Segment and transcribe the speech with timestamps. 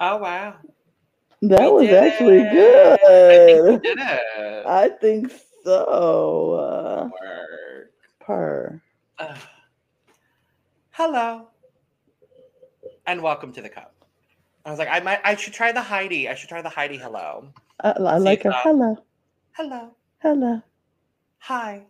[0.00, 0.56] Oh wow.
[1.42, 2.52] That We was actually it.
[2.52, 2.98] good.
[3.30, 4.66] I think we did it.
[4.66, 5.32] I think
[5.64, 6.52] so.
[6.52, 7.90] Uh, Work.
[8.20, 8.82] per.
[9.18, 9.36] Ugh.
[10.90, 11.48] Hello.
[13.06, 13.94] And welcome to the cup.
[14.64, 16.28] I was like, I might I should try the Heidi.
[16.28, 17.48] I should try the Heidi hello.
[17.80, 18.52] I, I like her.
[18.52, 18.96] uh, Hello.
[19.52, 19.94] Hello.
[20.20, 20.62] Hello.
[21.38, 21.82] Hi.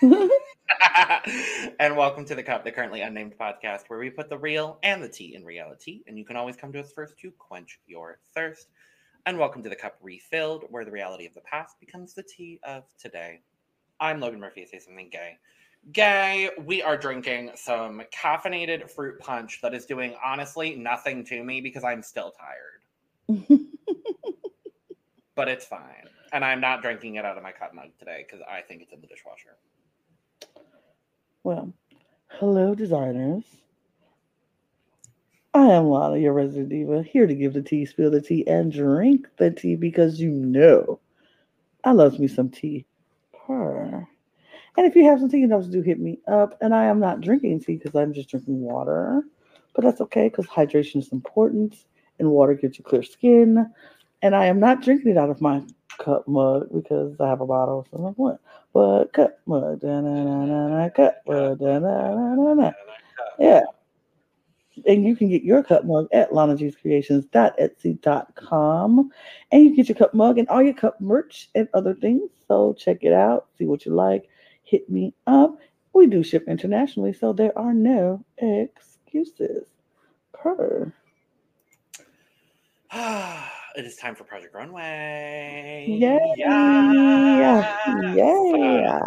[1.78, 5.02] and welcome to the Cup, the currently unnamed podcast where we put the real and
[5.02, 6.02] the tea in reality.
[6.06, 8.68] And you can always come to us first to quench your thirst.
[9.26, 12.58] And welcome to the Cup Refilled, where the reality of the past becomes the tea
[12.64, 13.40] of today.
[14.00, 14.64] I'm Logan Murphy.
[14.64, 15.36] Say something gay.
[15.92, 21.60] Gay, we are drinking some caffeinated fruit punch that is doing honestly nothing to me
[21.60, 22.32] because I'm still
[23.28, 23.48] tired,
[25.34, 26.08] but it's fine.
[26.32, 28.92] And I'm not drinking it out of my cup mug today because I think it's
[28.92, 29.56] in the dishwasher.
[31.42, 31.72] well,
[32.28, 33.42] hello, designers.
[35.52, 38.70] I am Lana, your resident diva, here to give the tea, spill the tea, and
[38.70, 41.00] drink the tea because you know
[41.82, 42.86] I love me some tea.
[43.46, 44.06] Per.
[44.76, 46.56] And if you have some tea, you to do hit me up.
[46.60, 49.22] And I am not drinking tea because I'm just drinking water.
[49.74, 51.76] But that's okay because hydration is important
[52.18, 53.70] and water gives you clear skin.
[54.22, 55.62] And I am not drinking it out of my
[55.98, 57.86] cup mug because I have a bottle.
[57.90, 58.40] So I'm what?
[58.72, 62.72] But cup mug, da na na na na, cup mug, da.
[63.38, 63.62] Yeah.
[64.86, 69.10] And you can get your cup mug at lanagscreations.etsy.com.
[69.52, 72.30] And you get your cup mug and all your cup merch and other things.
[72.48, 74.29] So check it out, see what you like,
[74.70, 75.58] hit me up.
[75.92, 79.66] We do ship internationally, so there are no excuses.
[80.32, 80.92] Per.
[82.94, 85.86] it is time for Project Runway.
[85.88, 86.18] Yeah.
[86.36, 88.16] Yes.
[88.16, 89.00] Yeah.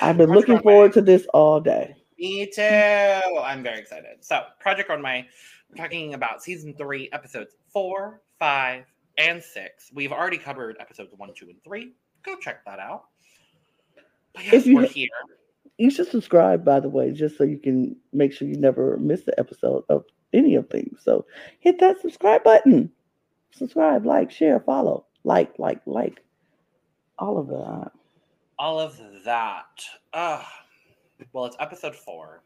[0.00, 0.62] I've been Project looking Runway.
[0.62, 1.94] forward to this all day.
[2.18, 2.62] Me too.
[2.62, 4.24] I'm very excited.
[4.24, 5.28] So, Project Runway,
[5.68, 8.86] we're talking about season three, episodes four, five,
[9.18, 9.90] and six.
[9.92, 11.92] We've already covered episodes one, two, and three.
[12.22, 13.04] Go check that out.
[14.36, 15.08] If you we're here.
[15.78, 19.22] You should subscribe, by the way, just so you can make sure you never miss
[19.24, 21.00] the episode of any of things.
[21.02, 21.26] So
[21.60, 22.92] hit that subscribe button.
[23.52, 26.22] Subscribe, like, share, follow, like, like, like,
[27.18, 27.92] all of that.
[28.58, 29.84] all of that.
[30.12, 30.42] Uh,
[31.32, 32.42] well, it's episode four.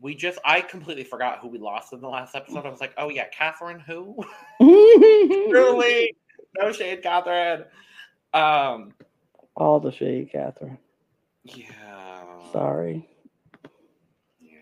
[0.00, 2.66] We just, I completely forgot who we lost in the last episode.
[2.66, 4.22] I was like, oh, yeah, Catherine, who?
[4.60, 6.14] Truly,
[6.58, 7.64] no shade, Catherine.
[8.34, 8.92] Um,
[9.56, 10.78] all the shade, Catherine.
[11.44, 12.22] yeah.
[12.52, 13.08] Sorry.
[14.40, 14.58] Yeah.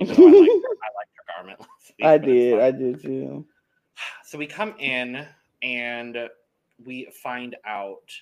[0.00, 1.58] I liked her, I liked her garment
[1.98, 2.06] week.
[2.06, 2.60] I did.
[2.60, 3.44] I did too.
[4.24, 5.26] So we come in
[5.62, 6.18] and
[6.84, 8.12] we find out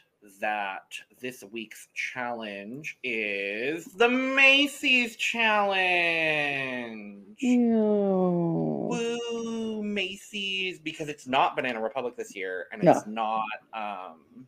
[0.41, 0.83] that
[1.21, 7.25] this week's challenge is the Macy's challenge.
[7.39, 8.89] Ew.
[8.91, 12.93] Woo, Macy's because it's not Banana Republic this year and No.
[12.93, 14.47] it's not um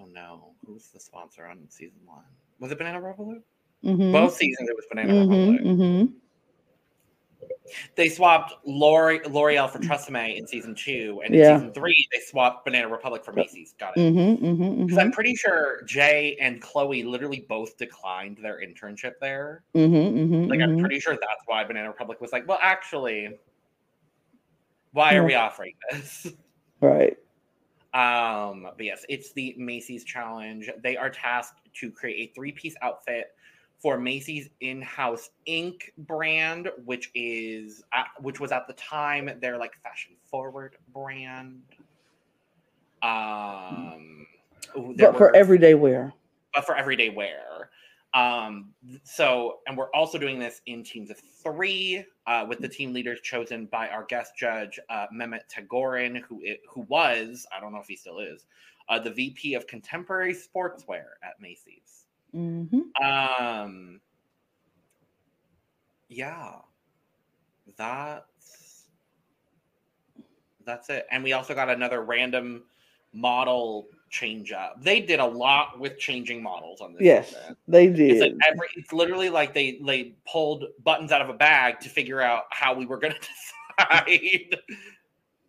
[0.00, 2.18] Oh no, who's the sponsor on season 1?
[2.60, 3.40] Was it Banana Republic?
[3.84, 4.12] Mhm.
[4.12, 5.60] Both seasons it was Banana Mhm, Republic.
[5.62, 6.12] mhm.
[7.96, 11.56] They swapped L'Ore- L'Oreal for Tresemme in season two, and in Yeah.
[11.56, 13.74] season three they swapped Banana Republic for Macy's.
[13.78, 14.00] Got it.
[14.00, 15.14] Mhm, mhm, Because I'm mhm.
[15.14, 19.62] pretty sure Jay and Chloe literally both declined their internship there.
[19.74, 23.38] Like I'm pretty sure that's why Banana Republic was like, well, actually,
[24.92, 26.26] why are we offering this?
[26.80, 27.18] Right.
[27.98, 30.70] Um, but yes, it's the Macy's challenge.
[30.82, 33.34] They are tasked to create a three-piece outfit
[33.80, 39.72] for Macy's in-house ink brand, which is at, which was at the time their like
[39.82, 41.60] fashion-forward brand.
[43.02, 44.26] Um,
[44.74, 46.12] But for were- everyday wear.
[46.54, 47.70] but for everyday wear.
[48.14, 48.74] Um,
[49.04, 53.20] so, and we're also doing this in teams of three, uh, with the team leaders
[53.20, 57.80] chosen by our guest judge, uh, Mehmet Tagorin, who i- who was, I don't know
[57.80, 58.46] if he still is,
[58.88, 62.06] uh, the VP of Contemporary Sportswear at Macy's.
[62.34, 62.90] Mhm.
[63.02, 64.00] Um,
[66.08, 66.62] yeah,
[67.76, 68.88] that's
[70.64, 71.06] that's it.
[71.10, 72.64] And we also got another random
[73.12, 74.82] model change up.
[74.82, 77.02] They did a lot with changing models on this.
[77.02, 77.56] Yes, season.
[77.66, 78.40] they It's like did.
[78.50, 82.44] every, it's literally like they they pulled buttons out of a bag to figure out
[82.50, 84.56] how we were going to decide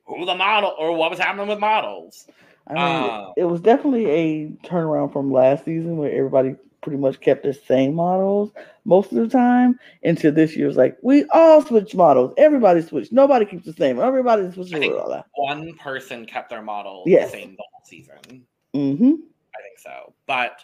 [0.06, 2.27] who the model or what was happening with models.
[2.67, 7.19] I mean, Um, it was definitely a turnaround from last season where everybody pretty much
[7.19, 8.51] kept the same models
[8.85, 9.77] most of the time.
[10.03, 12.33] Into this year's like we all switch models.
[12.38, 13.11] Everybody switched.
[13.11, 14.00] Nobody keeps the same.
[14.00, 14.73] Everybody switches.
[14.73, 14.95] I think-
[15.35, 17.31] One person kept their model Yes.
[17.31, 18.45] the same the whole season.
[18.75, 19.18] Mhm.
[19.56, 20.13] I think so.
[20.25, 20.63] But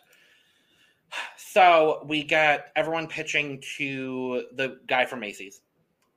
[1.37, 5.61] so we get everyone pitching to the guy from Macy's.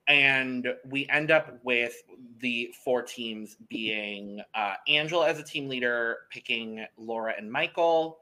[0.08, 1.94] And we end up with
[2.38, 8.20] the four teams being uh, Angela as a team leader, picking Laura and Michael,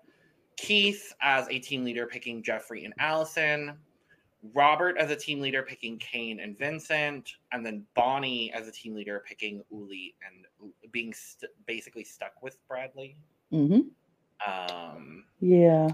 [0.57, 3.79] Keith as a team leader, picking Jeffrey and Alison,
[4.53, 8.95] Robert as a team leader, picking Kayne and Vincent, and then Bonnie as a team
[8.95, 13.17] leader, picking Uli and being st- basically stuck with Bradley.
[13.53, 13.89] Mhm.
[14.47, 15.89] Um, Yeah.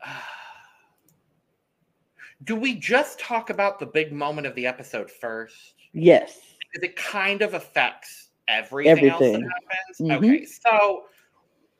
[2.44, 5.74] do we just talk about the big moment of the episode first?
[5.92, 6.40] Yes.
[6.60, 9.40] Because it kind of affects everything, else Everything.
[9.42, 9.98] that happens.
[10.00, 10.16] Mhm.
[10.16, 11.04] Okay, so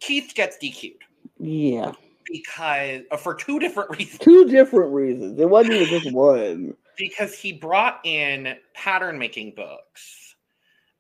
[0.01, 1.03] Keith gets DQ'd
[1.39, 1.93] Yeah.
[2.25, 4.19] because uh, for two different reasons.
[4.19, 5.39] Two different reasons.
[5.39, 6.75] It wasn't even just one.
[6.97, 10.26] Because he brought in pattern making books,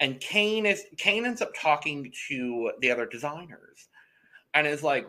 [0.00, 3.88] and Kayne is Kayne ends up talking to the other designers,
[4.54, 5.06] and is like,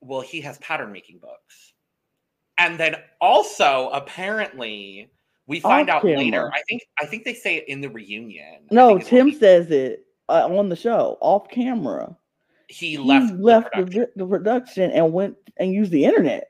[0.00, 1.74] "Well, he has pattern making books,"
[2.58, 5.10] and then also apparently
[5.46, 6.50] we find Off out later.
[6.52, 8.66] I think I think they say it in the reunion.
[8.70, 12.16] No, think is when Tim he- says it uh, on the show, off camera.
[12.68, 13.34] he He left.
[13.34, 14.00] left, the the, production.
[14.06, 16.48] vi- the production and went and used the internet.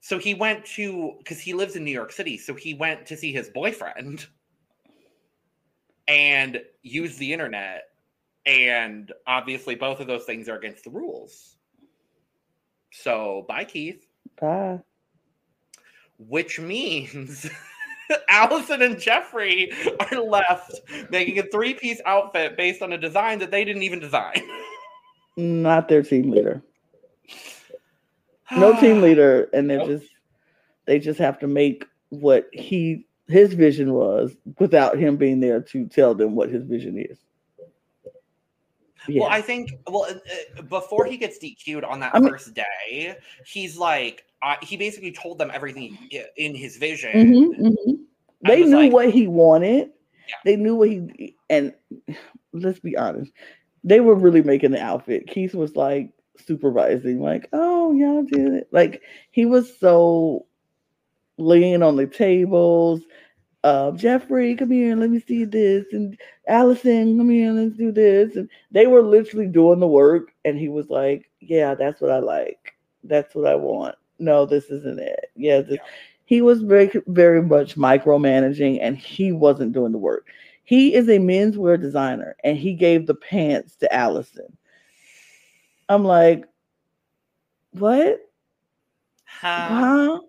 [0.00, 2.36] So he went to because he lives in New York City.
[2.36, 4.26] So he went to see his boyfriend
[6.08, 7.84] and use the internet.
[8.46, 11.56] And obviously, both of those things are against the rules.
[12.90, 14.06] So bye, Keith.
[14.40, 14.80] Bye.
[16.18, 17.48] Which means
[18.28, 23.50] Alison and Jeffrey are left making a three piece outfit based on a design that
[23.50, 24.42] they didn't even design.
[25.36, 26.62] Not their team leader.
[28.50, 29.88] No team leader, and they Nope.
[29.88, 30.06] just
[30.84, 35.86] they just have to make what he his vision was without him being there to
[35.86, 37.18] tell them what his vision is.
[39.08, 39.22] Yeah.
[39.22, 40.14] Well, I think well uh,
[40.58, 43.16] uh, before he gets DQ'd on that I mean- first day,
[43.46, 45.96] he's like uh, he basically told them everything
[46.36, 47.10] in his vision.
[47.12, 47.96] Mhm, mhm.
[48.46, 49.90] They knew like- what he wanted.
[50.28, 50.34] Yeah.
[50.44, 51.74] They knew what he and
[52.52, 53.32] let's be honest,
[53.82, 55.26] they were really making the outfit.
[55.26, 59.02] Keith was like supervising, like, "Oh, y'all did it." Like
[59.32, 60.46] he was so
[61.38, 63.02] laying on the tables.
[63.64, 66.16] Uh, Jeffrey, come here, let me see this, and
[66.48, 68.36] Allison, come here, let's do this.
[68.36, 72.18] And they were literally doing the work, and he was like, "Yeah, that's what I
[72.20, 72.74] like.
[73.04, 73.96] That's what I want.
[74.18, 75.30] No, this isn't it.
[75.36, 75.80] Yeah, this,
[76.24, 80.26] he was very very much micromanaging and he wasn't doing the work
[80.64, 84.56] he is a menswear designer and he gave the pants to alison
[85.88, 86.44] i'm like
[87.72, 88.20] what
[89.24, 89.86] Huh?
[89.86, 90.20] huh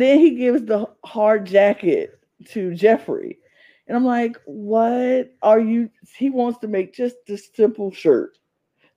[0.00, 3.38] then he gives the hard jacket to jeffrey.
[3.86, 8.38] And i'm like what are you he wants to make just this simple shirt.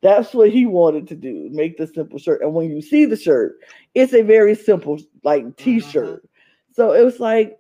[0.02, 2.42] That's what he wanted to do make the simple shirt.
[2.42, 3.58] And when you see the shirt
[3.96, 6.28] it's a very simple like t-shirt.
[6.74, 7.58] So it was like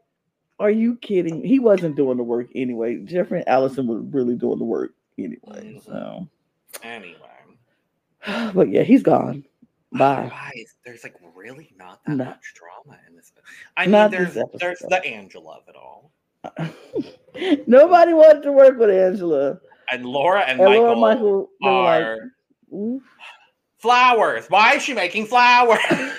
[0.59, 2.97] are you kidding he wasn't doing the work anyway.
[3.03, 5.37] Jeffrey and alison were really doing the work anyway
[5.75, 5.85] Mhm.
[5.85, 6.27] so.
[6.83, 7.15] Anyway,
[8.53, 9.43] but yeah he's gone
[9.93, 12.25] bye guys, there's like really not that No.
[12.25, 13.31] much drama in this.
[13.77, 16.11] I mean, Not there's there's the Angela of it all,
[17.67, 19.59] nobody wanted to work with angela
[19.91, 22.31] and Laura and, and Michael, Laura Michael were like, are
[23.79, 24.45] flowers.
[24.49, 25.79] Why is she making flowers?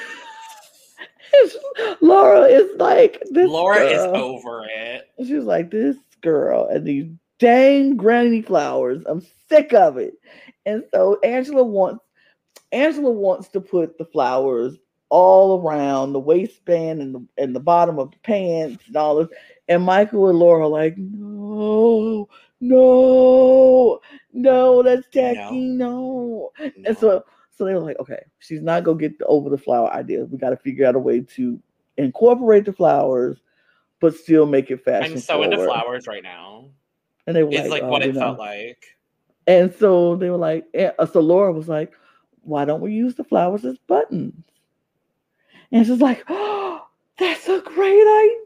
[2.02, 3.48] Laura is like this.
[3.48, 5.08] Laura is over it.
[5.24, 7.06] She was like, this girl and these
[7.38, 9.02] dang granny flowers.
[9.06, 10.12] I'm sick of it.
[10.66, 12.04] And so Angela wants
[12.72, 14.78] Angela wants to put the flowers
[15.08, 19.28] all around the waistband and the and the bottom of the pants and all this.
[19.68, 22.28] And Michael and Laura are like, no,
[22.60, 24.00] no,
[24.32, 26.50] no, that's tacky, no.
[26.58, 26.72] No.
[26.86, 27.24] And so
[27.56, 30.24] so they were like, okay, she's not gonna get the, over the flower idea.
[30.24, 31.60] We got to figure out a way to
[31.98, 33.36] incorporate the flowers,
[34.00, 35.12] but still make it fashion.
[35.12, 36.70] I'm so into flowers right now.
[37.26, 38.20] And they were It's like, like oh, what it know.
[38.20, 38.82] felt like.
[39.46, 41.92] And so they were like, eh, uh, so Laura was like,
[42.42, 44.44] why don't we use the flowers as buttons?
[45.70, 46.86] And she's like, oh,
[47.18, 48.36] that's a great idea.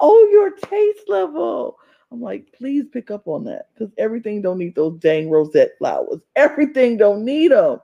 [0.00, 1.78] Oh, your taste level.
[2.12, 6.20] I'm like, please pick up on that because everything don't need those dang rosette flowers.
[6.36, 7.80] Everything don't need them.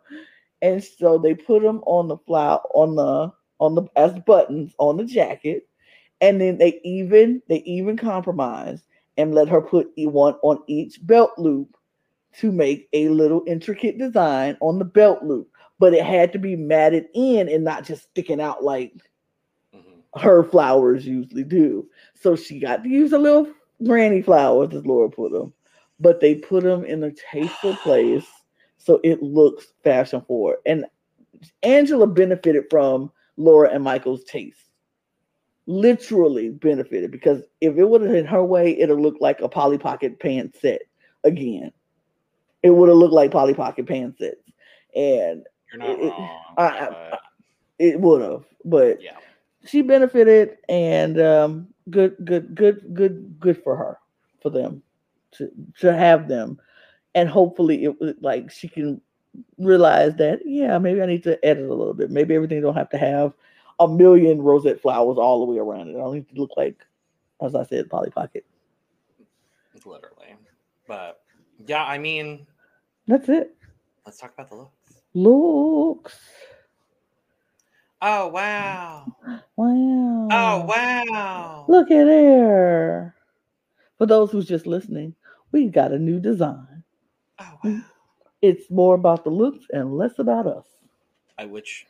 [0.62, 4.96] And so they put them on the flower on the on the as buttons on
[4.96, 5.66] the jacket,
[6.20, 8.84] and then they even they even compromised
[9.16, 11.76] and let her put one on each belt loop
[12.38, 16.56] to make a little intricate design on the belt loop, but it had to be
[16.56, 18.92] matted in and not just sticking out like
[19.74, 20.02] Mhm.
[20.20, 21.88] her flowers usually do.
[22.14, 23.48] So she got to use a little
[23.84, 25.52] granny flowers, as Laura put them,
[25.98, 28.26] but they put them in a tasteful place
[28.78, 30.58] so it looks fashion forward.
[30.66, 30.86] And
[31.62, 34.70] Angela benefited from Laura and Michael's taste.
[35.66, 39.48] Literally benefited because if it would have been her way, it'd have looked like a
[39.48, 40.82] Polly Pocket pants set
[41.24, 41.72] again.
[42.62, 44.36] It would have looked like Polly Pocket pants sets.
[44.94, 46.40] And You're not It- wrong.
[46.58, 47.18] I- I-
[47.78, 49.16] it would have, but yeah.
[49.64, 53.98] she benefited and um good good good good good for her
[54.42, 54.82] for them
[55.32, 56.58] to to have them
[57.14, 59.00] and hopefully it like she can
[59.58, 62.90] realize that yeah maybe i need to edit a little bit maybe everything don't have
[62.90, 63.32] to have
[63.80, 66.84] a million rosette flowers all the way around it i don't need to look like
[67.40, 68.44] as i said polly pocket
[69.86, 70.36] Literally.
[70.86, 71.20] But
[71.66, 72.46] yeah, I mean,
[73.10, 73.54] that's it
[74.06, 74.72] let's talk about the looks.
[75.14, 76.18] looks
[78.02, 79.14] Oh wow.
[79.56, 81.64] wow Oh wow.
[81.68, 83.14] look at there
[83.98, 85.14] for those who's just listening
[85.52, 86.82] we got a new design
[87.40, 87.70] Oh wow.
[87.70, 87.78] Mm-hmm.
[88.42, 90.66] it's more about the looks and less about us.
[91.36, 91.86] I which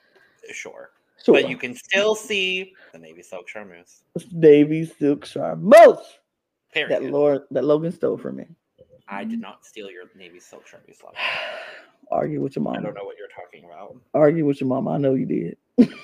[0.52, 0.90] sure.
[0.92, 1.34] Uh, sure.
[1.34, 4.02] But you can still see the navy silk charmeuse.
[4.32, 5.98] Navy silk charmeuse
[6.74, 8.46] that Lord that Logan stole from me.
[9.10, 9.40] I did mm-hmm.
[9.42, 11.14] not steal your navy silk charmeuse love.
[12.10, 12.76] Argue with your mom.
[12.76, 13.96] I don't know what you're talking about.
[14.14, 14.88] Argue with your mom.
[14.88, 15.56] I know you did.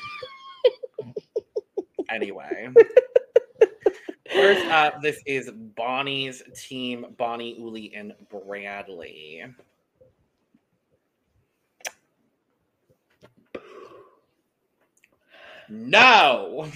[2.11, 2.69] Anyway.
[4.33, 9.45] First up, this is Bonnie's team, Bonnie, Uli, and Bradley.
[15.69, 16.69] No.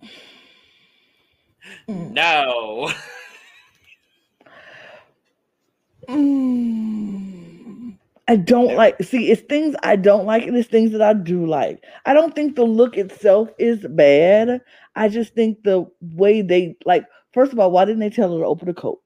[1.88, 2.92] no.
[6.08, 7.98] Mm.
[8.28, 11.46] I don't like see it's things I don't like and it's things that I do
[11.46, 11.82] like.
[12.04, 14.60] I don't think the look itself is bad.
[14.94, 18.40] I just think the way they like first of all, why didn't they tell her
[18.40, 19.00] to open the coat?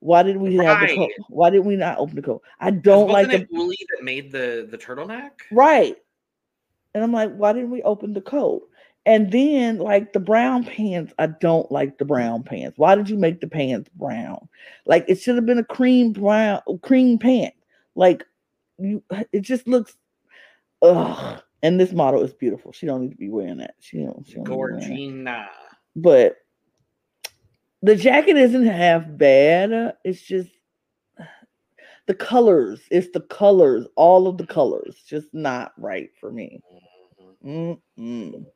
[0.00, 1.10] Why did we have the coat?
[1.28, 2.42] Why did we not open the coat?
[2.60, 5.30] I don't like the Uli that made the the turtleneck?
[5.50, 5.96] Right.
[6.94, 8.68] And I'm like, why didn't we open the coat?
[9.06, 12.78] And then like the brown pants, I don't like the brown pants.
[12.78, 14.48] Why did you make the pants brown?
[14.86, 17.54] Like it should have been a cream brown cream pant.
[17.94, 18.24] Like
[18.78, 19.96] you it just looks
[20.82, 21.42] ugh.
[21.62, 22.72] And this model is beautiful.
[22.72, 23.74] She don't need to be wearing that.
[23.80, 25.46] She don't, she don't need to be wearing that Gorgina.
[25.96, 26.36] but
[27.82, 29.96] the jacket isn't half bad.
[30.04, 30.50] It's just
[32.06, 32.80] the colors.
[32.90, 33.86] It's the colors.
[33.96, 36.60] All of the colors, just not right for me.
[37.44, 37.78] Mhm.
[37.98, 38.46] Mm-mm.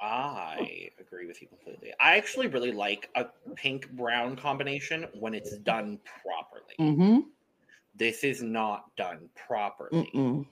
[0.00, 1.92] I agree with you completely.
[2.00, 6.74] I actually really like a pink brown combination when it's done properly.
[6.78, 7.20] Mm-hmm.
[7.96, 10.10] This is not done properly.
[10.14, 10.46] Mm-mm.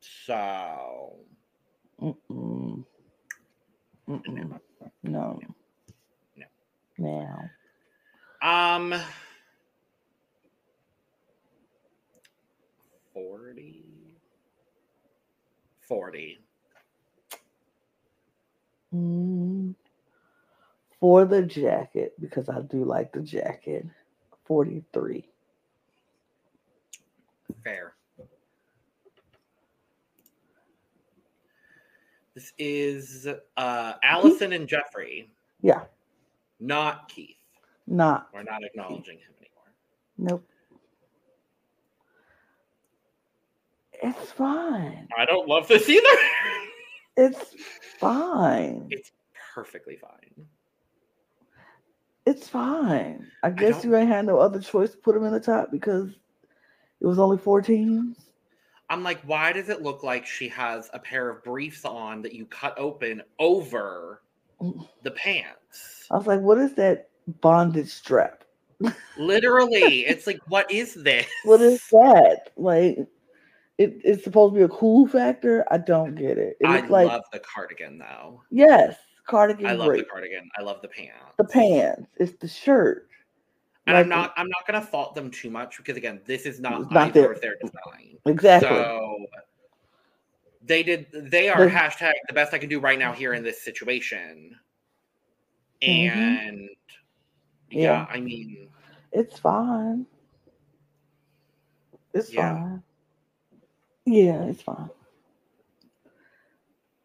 [0.00, 1.16] So,
[2.00, 2.84] Mm-mm.
[4.08, 4.60] Mm-mm.
[5.02, 5.40] No.
[6.36, 6.46] No.
[6.98, 7.48] No.
[8.40, 8.94] um
[13.12, 13.84] 40
[15.80, 16.38] 40
[18.94, 19.74] Mm.
[21.00, 23.86] For the jacket, because I do like the jacket,
[24.46, 25.28] 43.
[27.62, 27.94] fair.
[32.34, 33.26] This is
[33.56, 35.30] uh Alison and Jeffrey,
[35.60, 35.82] Yeah.
[36.60, 37.36] not Keith.
[37.86, 38.28] Not.
[38.32, 39.72] We're not acknowledging him anymore.
[40.18, 40.48] Nope.
[44.00, 45.08] It's fine.
[45.16, 46.06] I don't love this either.
[47.18, 47.52] It's
[47.98, 48.86] fine.
[48.92, 49.10] it's
[49.54, 50.46] perfectly fine.
[52.26, 53.26] It's fine.
[53.42, 55.72] I guess don't- you ain't had no other choice to put them in the top
[55.72, 56.10] because
[57.00, 58.16] it was only four teams.
[58.88, 62.34] I'm like, why does it look like she has a pair of briefs on that
[62.34, 64.22] you cut open over
[65.02, 66.06] the pants?
[66.12, 67.10] I was like, what is that
[67.40, 68.44] bondage strap?
[69.18, 71.26] Literally, it's like, what is this?
[71.44, 72.50] What is that?
[72.56, 72.98] Like,
[73.78, 75.64] it, it's supposed to be a cool factor.
[75.70, 76.56] I don't get it.
[76.60, 78.42] It I like love the cardigan though.
[78.50, 79.66] yes, cardigan.
[79.66, 80.00] I love great.
[80.00, 80.48] the cardigan.
[80.58, 81.14] I love the pants.
[81.38, 82.08] The pants.
[82.16, 83.08] It's the shirt.
[83.86, 86.90] And I'm not I'm not gonna fault them too much because again, this is not,
[86.92, 88.18] not their- of their design.
[88.26, 88.68] Exactly.
[88.68, 89.16] So
[90.62, 93.42] they did they are The- hashtag the best I can do right now here in
[93.42, 94.58] this situation.
[95.82, 95.88] Mhm.
[95.88, 96.68] And
[97.70, 98.06] yeah, Yeah.
[98.10, 98.68] I mean
[99.12, 100.04] It's fine.
[102.12, 102.54] It's Yeah.
[102.54, 102.82] fine.
[104.08, 104.88] Yeah, it's fine.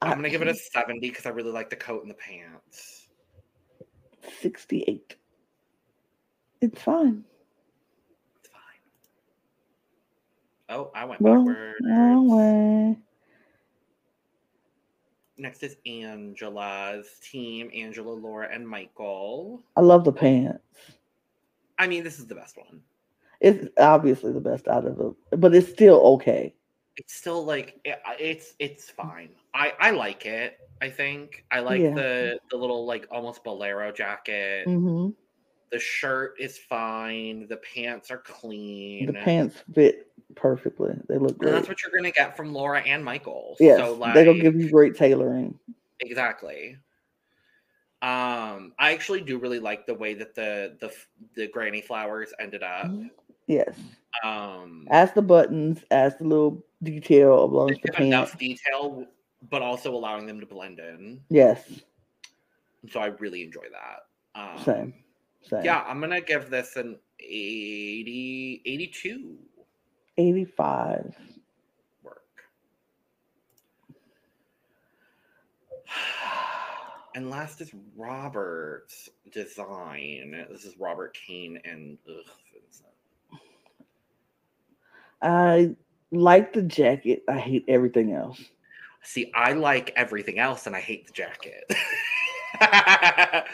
[0.02, 3.08] I'm gonna give it a 70 because I really like the coat and the pants.
[4.40, 5.18] 68.
[6.62, 7.26] It's fine.
[8.40, 8.80] It's fine.
[10.70, 11.82] Oh, I went Well, backwards.
[11.82, 12.98] way.
[15.38, 19.62] Next is Angela's team Angela, Laura, and Michael.
[19.76, 20.64] I love the pants.
[21.78, 22.82] I mean, this is the best one.
[23.42, 26.56] It's obviously the best out of them, but it's still okay.
[26.98, 29.36] It's still like it, it's it's fine.
[29.54, 30.60] I I like it.
[30.82, 31.96] I think I like Yeah.
[31.96, 34.68] the the little like almost bolero jacket.
[34.68, 35.10] hmm
[35.72, 37.48] The shirt is fine.
[37.48, 39.08] The pants are clean.
[39.08, 40.94] The pants fit perfectly.
[41.10, 41.56] They look and great.
[41.56, 43.56] that's what you're gonna get from Laura and Michael.
[43.60, 45.58] yes, so like gonna give you great tailoring.
[46.00, 46.78] exactly.
[48.02, 50.94] Um, I actually do really like the way that the the
[51.36, 52.92] the granny flowers ended up.
[53.48, 53.78] Yes,
[54.24, 59.06] Um, as the buttons, as the little detail they the give enough detail,
[59.50, 61.22] but also allowing them to blend in.
[61.30, 61.82] Yes,
[62.90, 64.40] So I really enjoy that.
[64.40, 64.94] Um, same,
[65.42, 65.64] same.
[65.64, 69.38] Yeah, I'm gonna give this an 80, 82
[70.18, 71.16] eighty-five.
[72.04, 72.22] work.
[77.16, 80.48] And last is Robert's design.
[80.50, 82.90] This is Robert Kayne and ugh, Vincent.
[85.22, 85.76] I
[86.14, 87.24] like the jacket.
[87.28, 88.42] I hate everything else.
[89.02, 91.66] See, I like everything else, and I hate the jacket.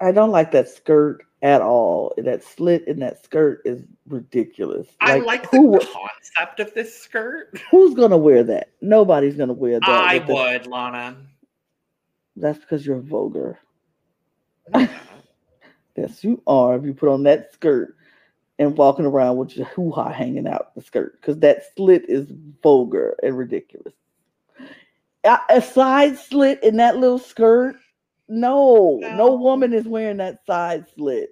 [0.00, 2.14] I don't like that skirt at all.
[2.18, 4.86] That slit in that skirt is ridiculous.
[5.00, 7.60] I like who, the concept of this skirt.
[7.70, 8.70] who's gonna wear that?
[8.80, 9.88] Nobody's gonna wear that.
[9.88, 11.16] I would, Lana.
[12.36, 13.58] That's because you're vulgar.
[14.72, 14.94] No, I'm not.
[15.96, 16.76] Yes, you are.
[16.76, 17.96] If you put on that skirt
[18.58, 22.32] and walking around with your hoo ha hanging out the skirt, because that slit is
[22.62, 23.94] vulgar and ridiculous.
[25.24, 27.76] A, a side slit in that little skirt?
[28.28, 29.34] No, no, No.
[29.34, 31.30] woman is wearing that side slit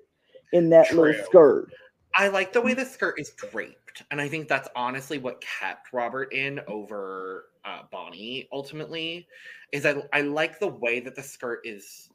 [0.52, 1.68] in that little skirt.
[2.14, 5.92] I like the way the skirt is draped, and I think that's honestly what kept
[5.94, 8.48] Robert in over uh, Bonnie.
[8.52, 9.26] Ultimately,
[9.72, 12.10] is I I like the way that the skirt is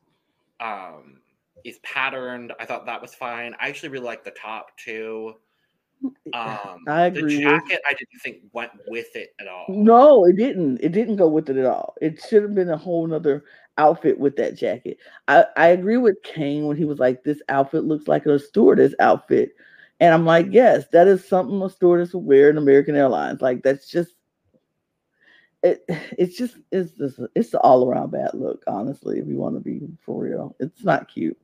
[0.59, 1.21] um
[1.63, 2.53] is patterned.
[2.59, 3.55] I thought that was fine.
[3.59, 5.35] I actually really like the top too.
[6.33, 9.65] Um, I agree The jacket I didn't think went with it at all.
[9.69, 10.79] No, it didn't.
[10.81, 11.95] It didn't go with it at all.
[12.01, 13.45] It should have been a whole nother
[13.77, 14.97] outfit with that jacket.
[15.27, 18.93] I, I agree with Kayne when he was like, This outfit looks like a stewardess
[18.99, 19.55] outfit.
[19.99, 23.41] And I'm like, Yes, that is something a stewardess would wear in American Airlines.
[23.41, 24.11] Like that's just
[25.63, 25.83] it
[26.17, 29.61] it's just it's just it's an all around bad look, honestly, if you want to
[29.61, 30.55] be for real.
[30.59, 31.37] It's not cute.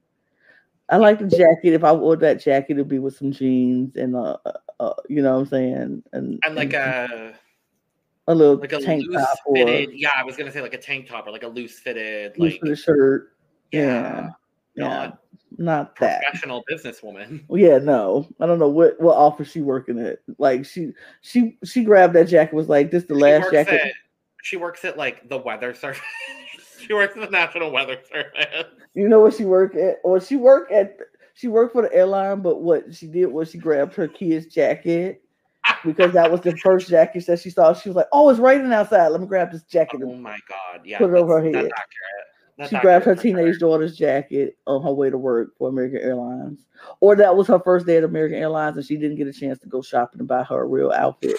[0.90, 1.74] I like the jacket.
[1.74, 5.22] If I wore that jacket, it'd be with some jeans and uh, uh, uh you
[5.22, 7.34] know what I'm saying, and And like a
[8.28, 10.78] a little like a tank loose top or yeah, I was gonna say like a
[10.78, 13.34] tank top or like a loose fitted, loose like shirt.
[13.72, 14.30] yeah,
[14.76, 15.20] Yeah, not
[15.58, 16.22] not that.
[16.22, 17.44] professional businesswoman.
[17.48, 20.20] Well, Yeah, no, I don't know what what office she working at.
[20.38, 20.92] Like she
[21.22, 22.56] she she grabbed that jacket.
[22.56, 23.82] Was like this the She last jacket.
[23.82, 23.92] At,
[24.42, 26.02] she works at like the weather service.
[26.86, 28.66] She works at the National Weather Service.
[28.94, 29.98] You know what she worked at?
[30.04, 30.98] Or she worked at
[31.34, 35.24] she worked for the airline, but what she did was she grabbed her kid's jacket
[35.84, 37.74] because that was the first jacket that she saw.
[37.74, 39.08] She was like, "Oh, it's raining outside.
[39.08, 40.82] Let me grab this jacket." Oh my god!
[40.86, 41.72] Yeah, Put it over her head.
[42.70, 43.34] She grabbed her accurate for sure.
[43.36, 46.60] teenage daughter's jacket on her way to work for American Airlines.
[47.00, 49.58] Or that was her first day at American Airlines and she didn't get a chance
[49.60, 51.38] to go shopping and buy her a real outfit.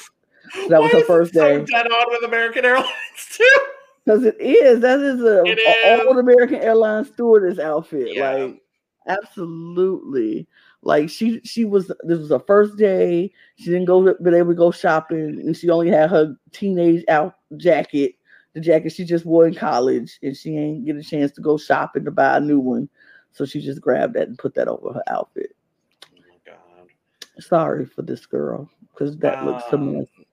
[0.69, 1.65] that was her first it so day.
[1.71, 2.89] dead on with American Airlines
[3.31, 3.59] too.
[4.05, 4.81] Because it is.
[4.81, 6.07] That is a, is.
[6.07, 8.15] old American Airlines stewardess outfit.
[8.15, 8.33] Yeah.
[8.33, 8.63] Like
[9.07, 10.47] absolutely.
[10.83, 13.33] Like she she was this was her first day.
[13.57, 17.37] She didn't go been able to go shopping and she only had her teenage out
[17.57, 18.17] jacket,
[18.53, 21.57] the jacket she just wore in college, and she ain't get a chance to go
[21.57, 22.89] shopping to buy a new one.
[23.33, 25.57] So she just grabbed that and put that over her outfit.
[26.05, 27.43] Oh my god!
[27.43, 30.24] Sorry for this girl, because that looks me Um,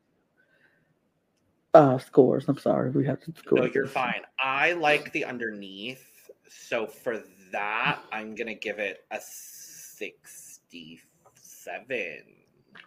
[1.74, 2.46] uh scores.
[2.48, 2.92] I'm sorry.
[2.92, 3.60] We have to score.
[3.60, 4.22] No, you're fine.
[4.40, 11.02] I like the underneath, so for that, I'm gonna give it a sixty-seven.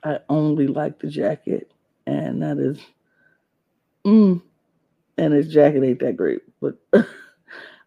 [0.03, 1.73] I only like the jacket,
[2.07, 2.79] and that is,
[4.07, 4.43] mm,
[5.17, 6.77] and his jacket ain't that great, but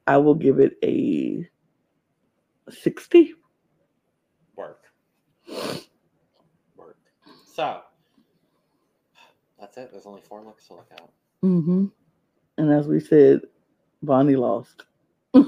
[0.07, 1.47] I will give it a
[2.71, 3.33] sixty.
[4.55, 4.85] Work.
[6.75, 6.97] Work.
[7.45, 7.81] So
[9.77, 9.91] that's it.
[9.91, 11.09] There's only four looks to look at.
[11.43, 11.85] Mm-hmm.
[12.57, 13.41] And as we said,
[14.01, 14.83] Bonnie lost.
[15.33, 15.43] we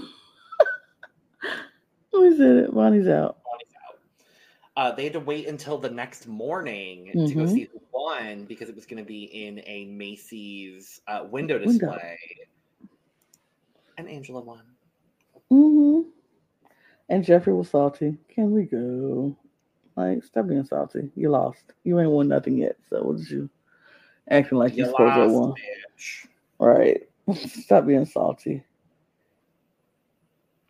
[2.38, 2.74] said it.
[2.74, 3.38] Bonnie's out.
[3.44, 4.00] Bonnie's out.
[4.78, 7.54] Uh, they had to wait until the next morning to go Mhm.
[7.54, 11.88] see who won because it was going to be in a Macy's uh, window Window.
[11.92, 12.18] display.
[13.98, 14.62] And Angela won.
[15.52, 16.10] Mm-hmm.
[17.10, 18.18] And Jeffrey was salty.
[18.30, 19.36] Can we go?
[19.98, 21.10] Like, stop being salty.
[21.16, 21.74] You lost.
[21.84, 22.78] You ain't won nothing yet.
[22.90, 23.50] So what did you
[24.30, 25.54] acting like you You supposed to have lost, won?
[25.98, 26.28] bitch.
[26.60, 27.02] Right.
[27.64, 28.64] Stop being salty.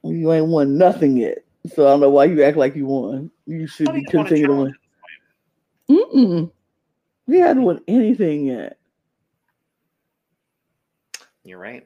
[0.04, 1.40] You ain't won nothing yet.
[1.74, 3.32] So I don't know why you act like you won.
[3.46, 4.68] You should be even won a continue to win.
[4.68, 4.74] at
[5.88, 6.14] this point.
[6.14, 6.52] Mm-mm.
[7.28, 8.78] We hadn't won anything yet.
[11.44, 11.86] You're right.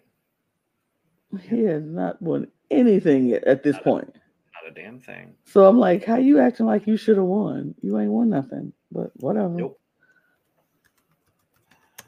[1.41, 4.15] He has not won anything yet at this Not a- point.
[4.15, 5.33] Not a damn thing.
[5.45, 7.73] So I'm like, how you acting like you should have won?
[7.81, 8.73] You ain't won nothing.
[8.91, 9.49] But whatever.
[9.49, 9.79] Nope.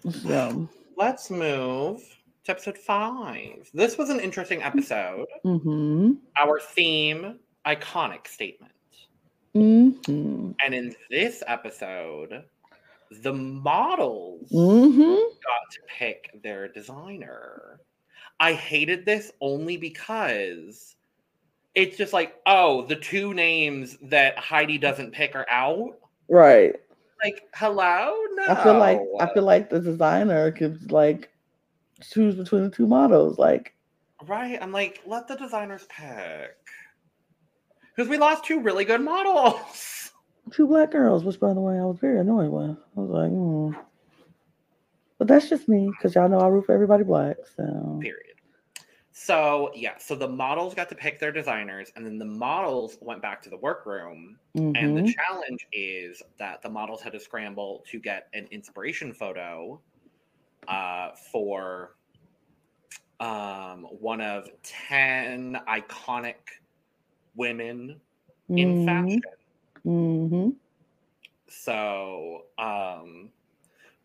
[0.10, 2.02] So, Let's move
[2.46, 3.70] to episode five.
[3.74, 5.26] This was an interesting episode.
[5.44, 6.13] mm-hmm.
[6.38, 8.72] Our theme, iconic statement.
[9.56, 10.52] Mm-hmm.
[10.63, 12.44] And in this episode,
[13.24, 15.02] the models Mm-hmm.
[15.04, 17.80] got to pick their designer.
[18.39, 20.96] I hated this only because
[21.74, 25.98] it's just like, oh, the two names that Heidi doesn't pick are out.
[26.30, 26.76] Right.
[27.26, 28.14] Like, hello?
[28.34, 28.46] No.
[28.48, 31.32] I feel like I feel like the designer could like
[32.02, 33.40] choose between the two models.
[33.40, 33.74] Like,
[34.28, 34.62] Right.
[34.62, 36.56] I'm like, let the designers pick.
[37.96, 40.12] Because we lost two really good models.
[40.52, 42.78] two black girls, which by the way I was very annoyed with.
[42.96, 43.72] I was like, hmm.
[45.18, 47.38] But that's just me, because y'all know I root for everybody black.
[47.56, 48.35] So Period.
[49.17, 53.21] So, yeah, so the models got to pick their designers, and then the models went
[53.21, 54.39] back to the workroom.
[54.73, 54.97] And Mhm.
[54.97, 59.82] the challenge is that the models had to scramble to get an inspiration photo
[60.67, 61.97] uh, for
[63.19, 66.38] um, one of 10 iconic
[67.36, 68.01] women
[68.56, 68.75] in Mhm.
[68.75, 69.32] fashion.
[69.86, 70.60] Mhm.
[71.47, 73.32] So, um,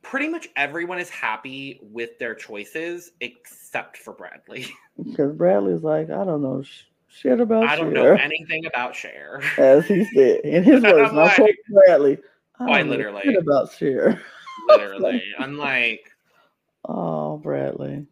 [0.03, 4.67] pretty much everyone is happy with their choices except for Bradley.
[5.03, 9.41] Because Bradley's like, I don't know sh- shit about I don't know anything about Cher.
[9.59, 11.13] as he said in his words.
[11.15, 12.19] Not like- Bradley.
[12.59, 13.23] I Quite don't know literally.
[13.25, 14.21] shit about Cher.
[14.69, 15.23] Literally.
[15.39, 16.11] I'm like,
[16.85, 18.07] Oh, Bradley,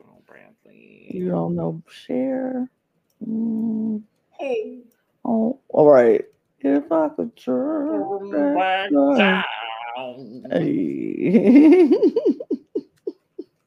[0.00, 1.08] oh, Bradley.
[1.10, 2.68] you don't know Cher.
[3.26, 4.02] Mm.
[4.40, 4.78] Oh,
[5.24, 6.24] Oh, all right.
[6.60, 9.16] If I could turn turn back back down.
[9.16, 9.42] Hey.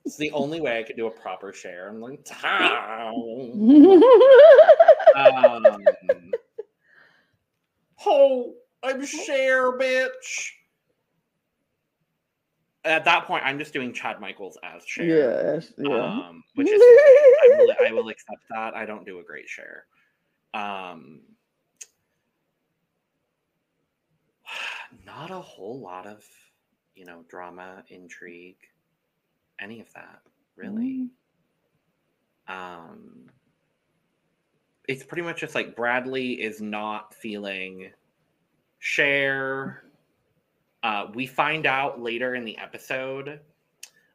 [0.07, 1.89] It's the only way I could do a proper Cher.
[1.89, 2.25] I'm like.
[2.41, 4.01] Um,
[8.05, 10.51] oh, I'm Cher, bitch.
[12.85, 15.05] At that point, I'm just doing Chad Michaels as Cher.
[15.05, 16.05] yes, yeah.
[16.05, 18.77] Um, which is I will, I will accept that.
[18.77, 19.87] I don't do a great Cher.
[20.53, 21.19] Um,
[25.05, 26.23] not a whole lot of,
[26.95, 28.57] you know, drama, intrigue,
[29.59, 30.21] any of that,
[30.55, 31.09] really.
[32.47, 33.25] Um,
[34.87, 37.91] it's pretty much just like Bradley is not feeling
[38.79, 39.83] Cher.
[40.83, 43.39] Uh, we find out later in the episode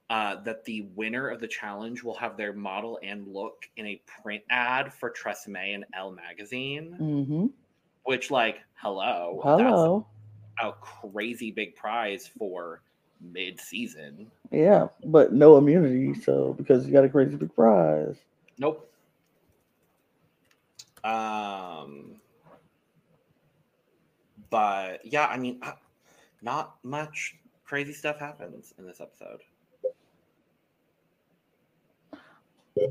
[0.09, 4.01] uh, that the winner of the challenge will have their model and look in a
[4.23, 7.47] print ad for Tresemme and Elle magazine, Mm-hmm.
[8.05, 10.07] which, like, hello, Hello.
[10.61, 12.83] A crazy big prize for
[13.21, 14.31] mid-season.
[14.51, 18.17] Yeah, but no immunity, so because you got a crazy big prize.
[18.59, 18.89] Nope.
[21.05, 22.17] Um,
[24.51, 25.61] but yeah, I mean,
[26.43, 29.41] not much crazy stuff happens in this episode.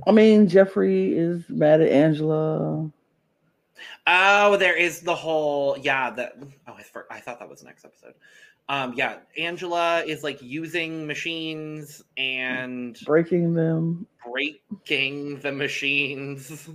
[0.08, 2.90] I mean, Jeffrey is mad at Angela.
[4.08, 6.10] Oh, there is the whole yeah.
[6.12, 6.34] That
[6.68, 8.14] oh, I, for, I thought that was next episode.
[8.70, 16.70] Um, yeah, Angela is like using machines and breaking them breaking the machines.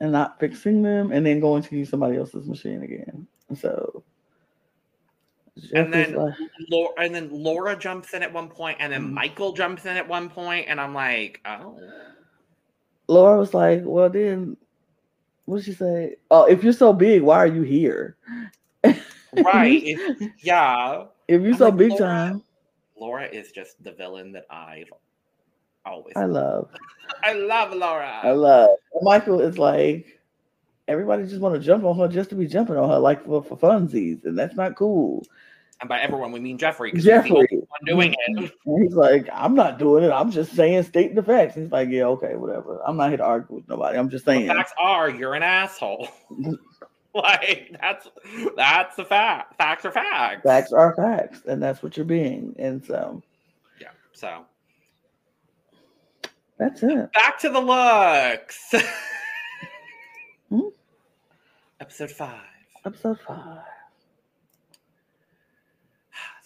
[0.00, 3.26] and not fixing them, and then going to use somebody else's machine again.
[3.54, 4.02] So,
[5.74, 6.34] And then like,
[6.70, 9.12] Laura, and then Laura jumps in at one point, and then Mhm.
[9.12, 11.78] Michael jumps in at one point, and I'm like, oh,
[13.08, 14.56] Laura was like, "Well, then,
[15.50, 16.14] what did she say?
[16.30, 18.16] Oh, if you're so big, why are you here?
[18.84, 21.06] right, it- yeah.
[21.26, 22.42] If you're I'm so like, big Laura, time,
[22.96, 24.92] Laura is just the villain that I've
[25.84, 26.16] always.
[26.16, 26.70] I love,
[27.24, 28.20] I love Laura.
[28.22, 28.70] I love."
[29.02, 30.20] Michael is like,
[30.86, 33.42] everybody just want to jump on her just to be jumping on her, like for,
[33.42, 35.24] for funsies, and that's not cool.
[35.80, 36.90] And by everyone, we mean Jeffrey.
[36.92, 37.30] he's the Jeffrey.
[37.30, 37.46] one
[37.86, 38.52] doing it.
[38.64, 40.10] He's like, I'm not doing it.
[40.10, 41.54] I'm just saying, stating the facts.
[41.54, 42.80] He's like, yeah, okay, whatever.
[42.86, 43.96] I'm not here to argue with nobody.
[43.98, 44.46] I'm just The saying.
[44.48, 46.08] facts are you're an asshole.
[47.14, 48.08] like that's
[48.56, 49.56] that's the fact.
[49.56, 50.42] Facts are facts.
[50.44, 52.54] Facts are facts, and that's what you're being.
[52.58, 53.20] And so
[53.80, 53.88] Yeah.
[54.12, 54.44] So
[56.56, 57.12] that's it.
[57.14, 58.74] back to the looks.
[60.50, 60.60] Hmm?
[61.80, 62.42] Episode five.
[62.84, 63.58] Episode five.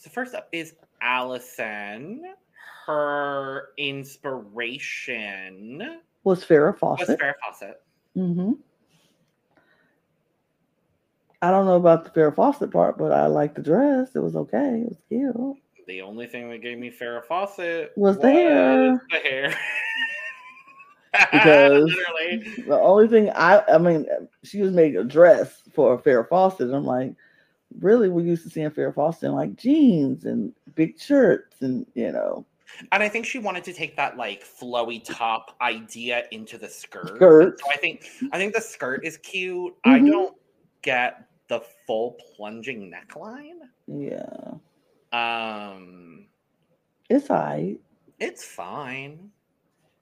[0.04, 2.22] So first up is Alison.
[2.86, 5.22] Her inspiration
[6.24, 7.18] Was Farrah was Fawcett.
[7.18, 7.80] Farrah Fawcett.
[8.14, 8.52] hmm
[11.40, 14.10] I don't know about the Farrah Fawcett part, but I like the dress.
[14.14, 14.82] It was okay.
[14.82, 15.56] It was cute.
[15.86, 19.02] The only thing that gave me Farrah Fawcett Was the hair.
[19.10, 19.54] The hair.
[21.32, 24.04] Because- literally, The only thing I, I mean,
[24.42, 26.74] she was making a dress for Farrah Fawcett.
[26.74, 27.14] I'm like,
[27.78, 28.08] really?
[28.08, 32.44] we're used to seeing Farrah Fawcett in like jeans and big shirts, and you know,
[32.92, 37.16] and I think she wanted to take that like flowy top idea into the skirt.
[37.16, 37.60] Skirt.
[37.60, 39.74] So I think I think the skirt is cute.
[39.84, 40.10] I Mhm.
[40.10, 40.36] don't
[40.82, 43.60] get the full plunging neckline.
[43.86, 44.54] yeah,
[45.12, 46.26] Um,
[47.10, 47.78] it's alright.
[48.18, 49.30] it's fine.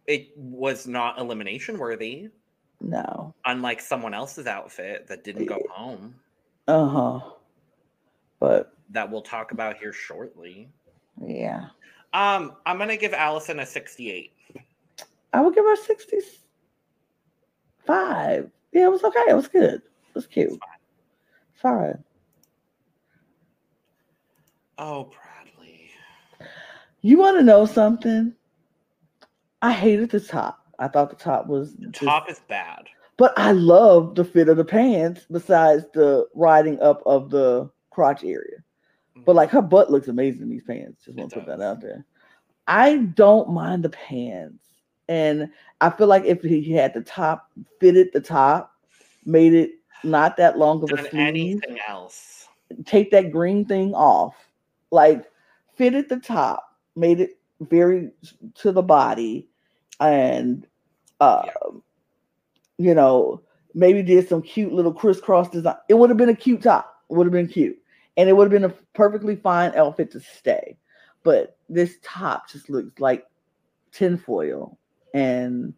[0.06, 2.28] It was not elimination worthy,
[2.80, 6.14] No, unlike someone else's outfit that didn't go home.
[6.68, 7.30] uh huh.
[8.42, 10.68] But That we'll talk about here shortly.
[11.24, 11.66] yeah,
[12.12, 14.32] Um, I'm gonna give Alison a 68.
[15.32, 16.40] I would give her sixty-five.
[18.72, 19.22] Yeah, it was okay.
[19.28, 19.74] It was good.
[19.74, 20.50] It was cute.
[20.50, 21.78] It's fine.
[21.92, 22.04] Fine.
[24.76, 25.92] Oh, Bradley.
[27.02, 28.34] You want to know something?
[29.62, 30.66] I hated the top.
[30.80, 32.88] I thought the top was The just- top is bad.
[33.16, 35.26] but I love the fit of the pants.
[35.30, 38.58] Besides the riding up of the crotch area,
[39.24, 41.04] but like her butt looks amazing in these pants.
[41.04, 42.04] Just want to put that out there.
[42.66, 44.64] I don't mind the pants,
[45.08, 45.50] and
[45.80, 47.50] I feel like if he had the top
[47.80, 48.74] fitted the top,
[49.24, 49.72] made it
[50.04, 52.48] not that long of a sleeve, anything else.
[52.84, 54.34] take that green thing off,
[54.90, 55.30] like
[55.74, 58.10] fitted the top, made it very
[58.54, 59.48] to the body,
[60.00, 60.66] and
[61.20, 61.42] uh,
[62.78, 63.40] you know,
[63.74, 65.76] maybe did some cute little crisscross design.
[65.88, 67.02] It would have been a cute top.
[67.10, 67.78] It would have been cute,
[68.16, 70.76] and it would have been a perfectly fine outfit to stay.
[71.22, 73.26] But this top just looks like
[73.92, 74.78] tinfoil,
[75.14, 75.74] and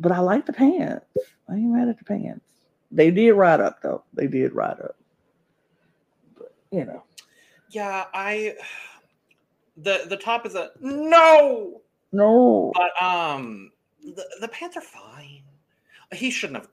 [0.00, 1.06] but I like the pants.
[1.48, 2.44] I ain't mad at the pants.
[2.90, 4.04] They did ride up though.
[4.14, 4.96] They did ride up.
[6.36, 7.02] But you know,
[7.70, 8.54] Yeah, I
[9.76, 11.80] the the top is a no,
[12.12, 12.72] no.
[12.74, 13.70] but um
[14.04, 15.42] the, the pants are fine.
[16.12, 16.68] He shouldn't have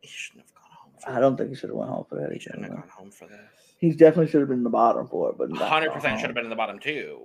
[0.00, 2.16] he shouldn't have gone home for I don't think he should have went home for
[2.16, 2.32] that.
[2.32, 3.63] he shouldn't have gone home for this.
[3.84, 6.34] He definitely should have been in the bottom for it, but hundred percent should have
[6.34, 7.20] been in the bottom too.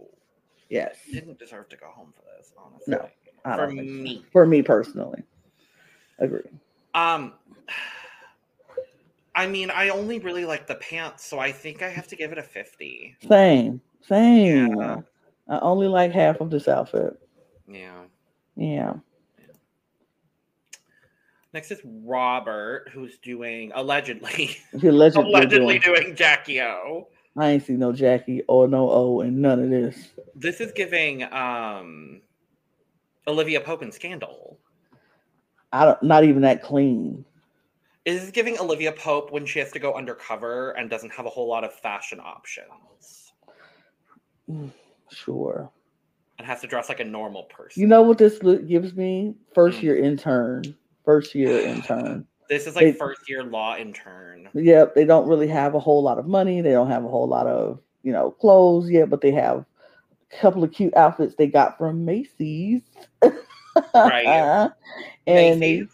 [0.69, 2.95] Yes, Didn't deserve to go home for this, honestly.
[2.95, 3.10] No,
[3.45, 4.26] I for me.
[4.34, 5.24] For me personally,
[6.19, 6.41] agree.
[6.93, 7.34] Um
[9.34, 12.34] I mean, I only really like the pants, so I think I have to give
[12.34, 13.15] it a 50.
[13.26, 14.76] Same, same.
[14.76, 15.02] Yeah.
[15.48, 17.17] I only like half of this outfit.
[17.69, 18.02] Yeah.
[18.58, 18.95] Yeah,
[21.53, 26.01] Next is Robert, who's doing allegedly allegedly, allegedly doing.
[26.03, 27.07] doing Jackie O.
[27.38, 30.09] I ain't see no Jackie or no O and none of this.
[30.35, 32.21] This is giving um
[33.27, 34.59] Olivia Pope and Scandal.
[35.71, 36.01] I don't.
[36.03, 37.25] Not even that clean.
[38.05, 41.29] This is giving Olivia Pope when she has to go undercover and doesn't have a
[41.29, 43.33] whole lot of fashion options
[45.12, 45.69] Sure.
[46.39, 47.81] and has to dress like a normal person.
[47.81, 49.35] You know what this look gives me?
[49.53, 49.83] First Mm.
[49.83, 50.75] year intern.
[51.10, 52.28] First year intern.
[52.50, 54.48] this is like they- first year law intern.
[54.54, 56.62] Yep, they don't really have a whole lot of money.
[56.62, 59.65] They don't have a whole lot of, you know, clothes yet, but they have
[60.32, 62.84] a couple of cute outfits they got from Macy's.
[63.95, 64.69] Right.
[65.26, 65.88] and they, Macy's.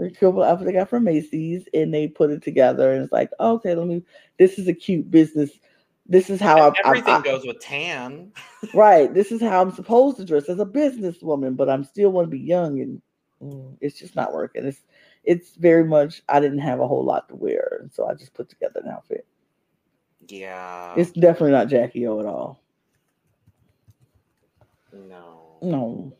[0.00, 3.12] a couple of outfits they got from Macy's and they put it together and it's
[3.12, 4.02] like, okay, let me
[4.38, 5.50] this is a cute business.
[6.06, 8.32] This is how I, Everything I, I goes with tan.
[8.72, 9.12] right.
[9.12, 12.30] This is how I'm supposed to dress as a businesswoman, but I'm still want to
[12.30, 13.02] be young and
[13.42, 14.64] Mm, it's just not working.
[14.64, 14.82] It's
[15.24, 18.34] it's very much I didn't have a whole lot to wear, and so I just
[18.34, 19.26] put together an outfit.
[20.28, 20.94] Yeah.
[20.96, 22.62] It's definitely not Jackie O at all.
[24.92, 25.58] no.
[25.62, 26.16] No.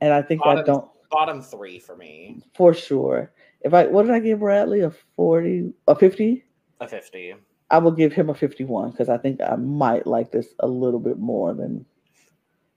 [0.00, 2.42] And I think I don't Bottom three for me.
[2.54, 3.32] for sure.
[3.62, 4.80] If I what did I give Bradley?
[4.80, 6.44] A 40, a 50?
[6.80, 7.34] A 50.
[7.70, 11.00] I will give him a 51 because I think I might like this a little
[11.00, 11.84] bit more than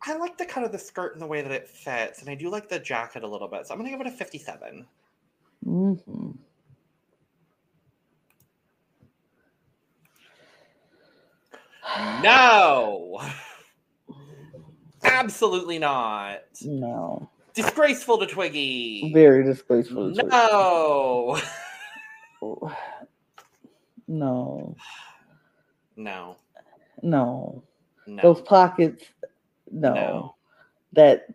[0.01, 2.35] I like the cut of the skirt and the way that it fits, and I
[2.35, 3.67] do like the jacket a little bit.
[3.67, 4.87] So I'm gonna give it a 57.
[5.65, 6.37] Mhm.
[12.21, 13.19] No.
[15.03, 16.41] Absolutely not.
[16.63, 17.29] no.
[17.53, 19.11] Disgraceful to Twiggy.
[19.13, 20.13] Very disgraceful.
[20.13, 21.39] to No.
[22.39, 22.75] Twiggy.
[24.07, 24.75] No.
[25.97, 26.37] No.
[27.01, 27.63] No.
[28.07, 28.21] No.
[28.23, 29.03] Those pockets,
[29.71, 29.93] no.
[29.93, 30.35] No.
[30.93, 31.27] That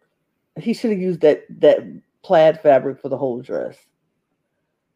[0.58, 1.78] he should have used that that
[2.22, 3.76] plaid fabric for the whole dress.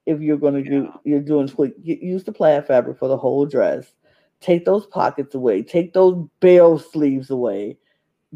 [0.07, 3.45] if you're going to do you're doing split use the plaid fabric for the whole
[3.45, 3.93] dress
[4.41, 7.77] take those pockets away take those bell sleeves away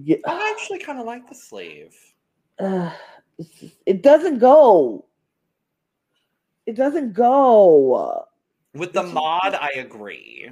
[0.05, 1.97] get I actually kind of like the sleeve.
[2.59, 2.93] uh,
[3.41, 5.07] just- it doesn't go
[6.67, 8.27] it doesn't go
[8.75, 10.51] With the It's- mod, I agree.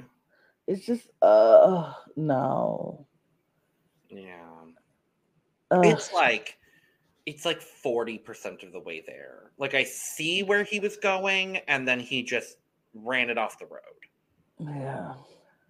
[0.67, 3.05] it's just uh no
[4.11, 4.65] Yeah.
[5.71, 5.85] Ugh.
[5.85, 6.57] It's like
[7.25, 9.51] it's like 40% of the way there.
[9.57, 12.57] Like I see where he was going and then he just
[12.95, 13.81] ran it off the road.
[14.59, 15.13] yeah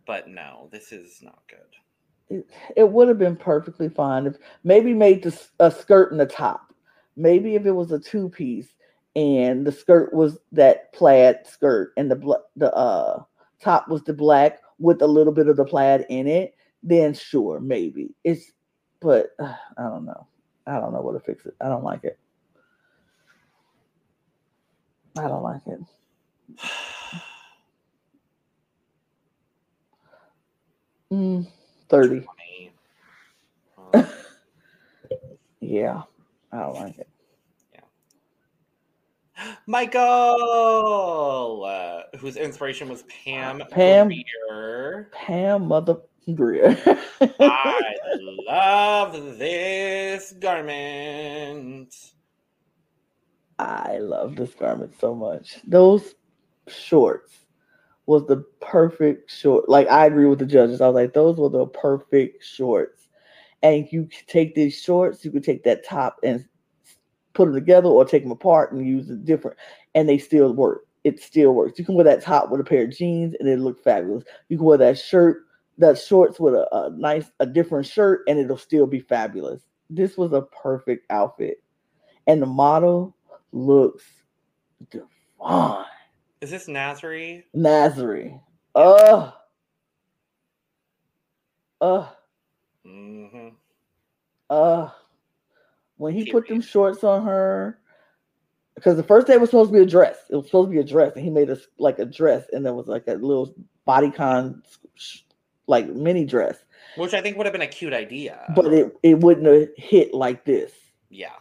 [0.06, 1.60] But no, this is not good.
[2.30, 6.26] it, it would have been perfectly fine if maybe made this a skirt and a
[6.26, 6.74] top.
[7.18, 8.74] Maybe if it was a two piece
[9.16, 13.24] and the skirt was that plaid skirt and the the uh
[13.62, 17.60] top was the black with a little bit of the plaid in it, then sure,
[17.60, 18.52] maybe it's.
[19.00, 20.28] But uh, I don't know.
[20.68, 21.56] I don't know what to fix it.
[21.60, 22.20] I don't like it.
[25.18, 25.80] I don't like it.
[31.12, 31.46] Mm,
[31.90, 32.22] Thirty.
[32.22, 32.72] 20.
[33.94, 34.04] Uh,
[35.60, 36.04] Yeah,
[36.54, 37.10] I don't like it.
[37.74, 37.82] Yeah.
[39.68, 40.06] Michael,
[41.66, 43.62] uh, whose inspiration was Pam.
[43.72, 44.08] Pam.
[44.08, 45.10] Grier.
[45.12, 45.98] Pam Mother
[46.36, 46.78] Grier.
[47.40, 47.94] I
[48.48, 51.96] love this garment.
[53.60, 55.60] I love this garment so much.
[55.68, 56.16] Those
[56.68, 57.46] shorts
[58.06, 59.70] was the perfect short.
[59.70, 60.82] Like I agree with the judges.
[60.82, 63.08] I was like, those were the perfect shorts.
[63.64, 66.46] And you could take these shorts, you could take that top and
[67.34, 69.58] put them together or take them apart and use it different.
[69.94, 70.82] And they still work.
[71.04, 71.78] It still works.
[71.80, 74.24] You can wear that top with a pair of jeans and it'll look fabulous.
[74.50, 75.44] You can wear that shirt,
[75.78, 79.62] that shorts with a, a nice, a different shirt, and it'll still be fabulous.
[79.90, 81.62] This was a perfect outfit.
[82.28, 83.16] And the model
[83.52, 84.04] looks
[84.90, 85.86] divine.
[86.42, 87.44] Is this Nazari?
[87.54, 88.40] Nazarene.
[88.76, 89.34] Ugh.
[91.82, 92.08] Ugh.
[92.86, 93.50] hmm
[94.50, 94.90] Uh,
[95.98, 97.80] when he put them shorts on her,
[98.76, 100.18] because the first day was supposed to be a dress.
[100.30, 102.66] It was supposed to be a dress, and he made us like a dress, and
[102.66, 103.54] there was like a little
[103.88, 104.62] bodycon,
[104.96, 105.20] sh-
[105.72, 106.58] like mini dress,
[106.98, 108.52] Which I think would have been a cute idea.
[108.56, 110.72] but it it wouldn't have hit like this.
[111.10, 111.34] yeah.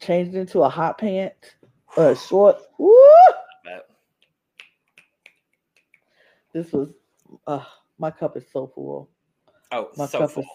[0.00, 1.32] Changed into a hot pant,
[1.96, 2.56] a short.
[2.78, 2.98] Woo!
[6.52, 6.88] This was,
[7.46, 7.64] uh,
[7.98, 9.08] my cup is so full.
[9.70, 10.42] oh, My so cup full.
[10.42, 10.48] is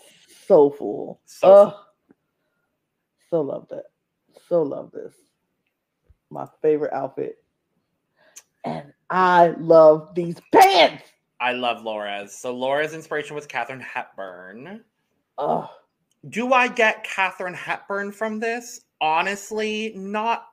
[0.46, 1.22] so full.
[1.26, 1.72] So Ugh.
[1.72, 1.84] full.
[3.30, 3.86] so love that.
[4.48, 5.14] So love this.
[6.30, 7.38] My favorite outfit.
[8.66, 11.04] And I love these pants.
[11.40, 12.34] I love Laura's.
[12.36, 14.84] So Laura's inspiration was Katharine Hepburn.
[15.38, 15.70] Oh,
[16.30, 18.82] Do I get Katharine Hepburn from this?
[19.02, 20.48] Honestly, not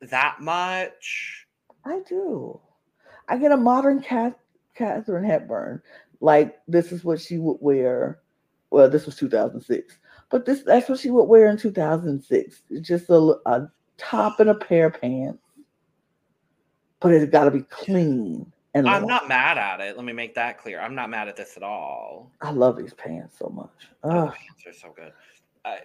[0.00, 1.46] that much.
[1.84, 2.60] I do.
[3.28, 4.34] I get a modern Kath,
[4.74, 5.82] Katharine Hepburn.
[6.20, 8.20] Like this is what she would wear.
[8.70, 9.98] Well, this was 2006,
[10.30, 12.62] but this that's what she would wear in 2006.
[12.80, 15.42] Just a, a top and a pair of pants,
[17.00, 18.88] but it's got to be clean and.
[18.88, 19.96] I'm not mad at it.
[19.96, 20.80] Let me make that clear.
[20.80, 22.32] I'm not mad at this at all.
[22.40, 23.88] I love these pants so much.
[24.04, 24.34] Oh, Ugh.
[24.34, 25.12] pants are so good.
[25.64, 25.76] Uh,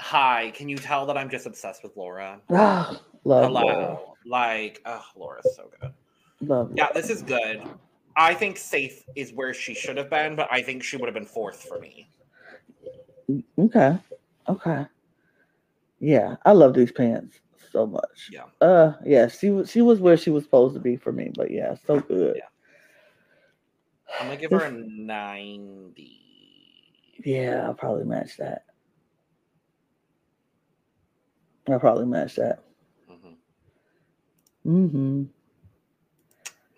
[0.00, 2.40] hi, can you tell that I'm just obsessed with Laura?
[2.50, 3.62] Ah, love Hello.
[3.62, 3.98] Laura.
[4.26, 5.92] Like, oh, Laura's so good.
[6.40, 6.94] Love Yeah, Laura.
[6.94, 7.62] this is good.
[8.16, 11.14] I think safe is where she should have been, but I think she would have
[11.14, 12.08] been fourth for me.
[13.58, 13.98] Okay.
[14.48, 14.86] Okay.
[15.98, 17.40] Yeah, I love these pants
[17.74, 18.30] so much.
[18.30, 18.44] Yeah.
[18.60, 21.50] Uh yeah, she was she was where she was supposed to be for me, but
[21.50, 22.36] yeah, so good.
[22.36, 22.48] Yeah.
[24.20, 26.20] I'm gonna give her a 90.
[27.24, 28.64] Yeah, I'll probably match that.
[31.68, 32.60] I'll probably match that.
[33.10, 33.34] Mhm.
[34.66, 35.22] Mm-hmm.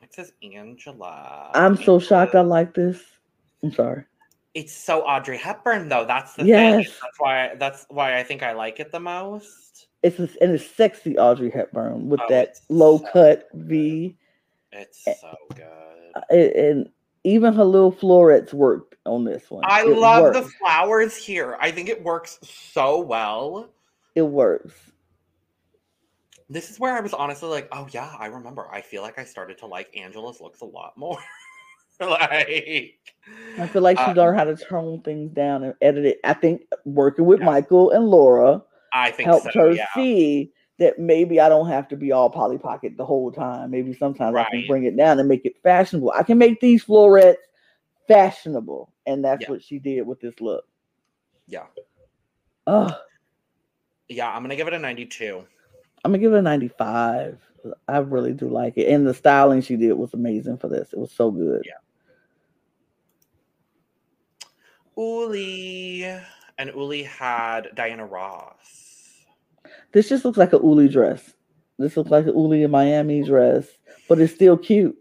[0.02, 1.50] It says Angela.
[1.54, 3.02] I'm so shocked I like this.
[3.62, 4.04] I'm sorry.
[4.54, 6.06] It's so Audrey Hepburn though.
[6.06, 6.87] That's the thing.
[7.02, 7.54] That's why.
[7.59, 9.88] That's why I think I like it the most.
[10.02, 14.16] It's a, and it's sexy Audrey Hepburn with Oh, that low so cut V.
[14.72, 16.23] It's so good.
[16.31, 16.88] and, and
[17.25, 19.64] even her little florets worked on this one.
[19.66, 21.56] I It love the flowers here.
[21.60, 23.71] I think it works so well.
[24.14, 24.75] It works.
[26.48, 28.68] This is where I was honestly like, oh yeah, I remember.
[28.71, 31.18] I feel like I started to like Angela's looks a lot more.
[32.00, 32.98] like
[33.58, 36.21] I feel like she Uh, learned how to tone things down and edit it.
[36.23, 37.46] I think working with Yeah.
[37.46, 38.62] Michael and Laura
[38.92, 39.60] I think helped so.
[39.60, 39.87] her yeah.
[39.94, 43.70] see that maybe I don't have to be all Polly Pocket the whole time.
[43.70, 46.12] Maybe sometimes I can bring it down and make it fashionable.
[46.14, 47.42] I can make these florets
[48.08, 49.50] fashionable, and that's Yeah.
[49.50, 50.64] what she did with this look.
[51.46, 51.66] Yeah.
[52.66, 52.90] Oh,
[54.08, 55.44] Yeah, I'm gonna give it a 92.
[56.04, 57.40] I'm gonna give it a 95.
[57.88, 58.88] I really do like it.
[58.88, 60.92] And the styling she did was amazing for this.
[60.92, 61.62] It was so good.
[61.64, 61.72] Yeah.
[64.96, 66.18] Uli
[66.59, 69.25] and Uli had Diana Ross.
[69.92, 71.35] This just looks like a Uli dress.
[71.79, 73.67] This looks like an Uli in Miami dress,
[74.09, 74.96] but it's still cute.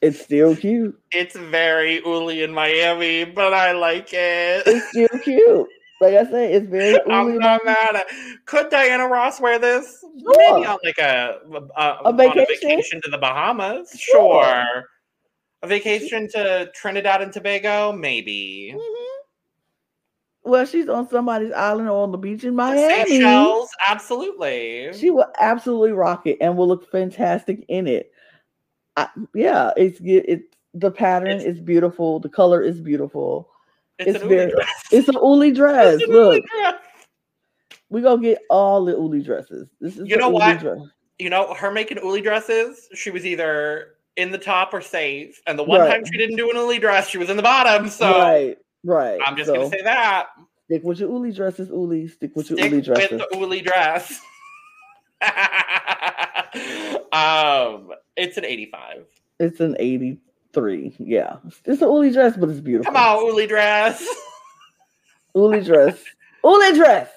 [0.00, 0.98] It's still cute.
[1.12, 4.64] It's very Uli in Miami, but I like it.
[4.66, 5.68] It's still cute.
[6.00, 6.90] Like I said, it's very.
[7.06, 8.06] Uli I'm not mad at.
[8.44, 10.04] Could Diana Ross wear this?
[10.14, 10.66] Maybe Sure.
[10.68, 11.38] on like a
[11.76, 12.46] a, A on vacation?
[12.68, 13.90] vacation to the Bahamas.
[13.98, 14.44] Sure.
[14.44, 14.84] Sure.
[15.62, 18.74] A vacation to Trinidad and Tobago, maybe.
[18.76, 19.01] Mhm.
[20.44, 23.04] Well, she's on somebody's island or on the beach in Miami.
[23.06, 24.92] Seychelles, absolutely.
[24.92, 28.10] She will absolutely rock it and will look fantastic in it.
[28.96, 30.42] I, yeah, it's it.
[30.74, 32.18] The pattern It's- is beautiful.
[32.18, 33.48] The color is beautiful.
[33.98, 34.68] it's it's very- dress.
[34.90, 35.94] It's an Uli dress.
[35.94, 36.74] It's an Uli Look, dress.
[37.90, 39.68] we gonna get all the Uli dresses.
[39.80, 40.58] This is You know what?
[40.58, 40.80] dress.
[41.18, 45.40] You know, her making Uli dresses, she was either in the top or safe.
[45.46, 45.88] And the one Right.
[45.90, 47.88] time she didn't do an Uli dress, she was in the bottom.
[47.88, 49.20] So right, right.
[49.24, 50.28] I'm just So, gonna say that.
[50.66, 52.08] stick with your Uli dresses, Uli.
[52.08, 54.20] Stick with your Stick Uli with the Uli dress.
[57.12, 59.04] um, it's an 85.
[59.40, 60.94] It's an eighty-three.
[60.98, 62.92] Yeah, it's an Uli dress, but it's beautiful.
[62.92, 64.04] Come on, Uli dress.
[65.34, 66.02] Uli dress.
[66.44, 67.08] Uli dress.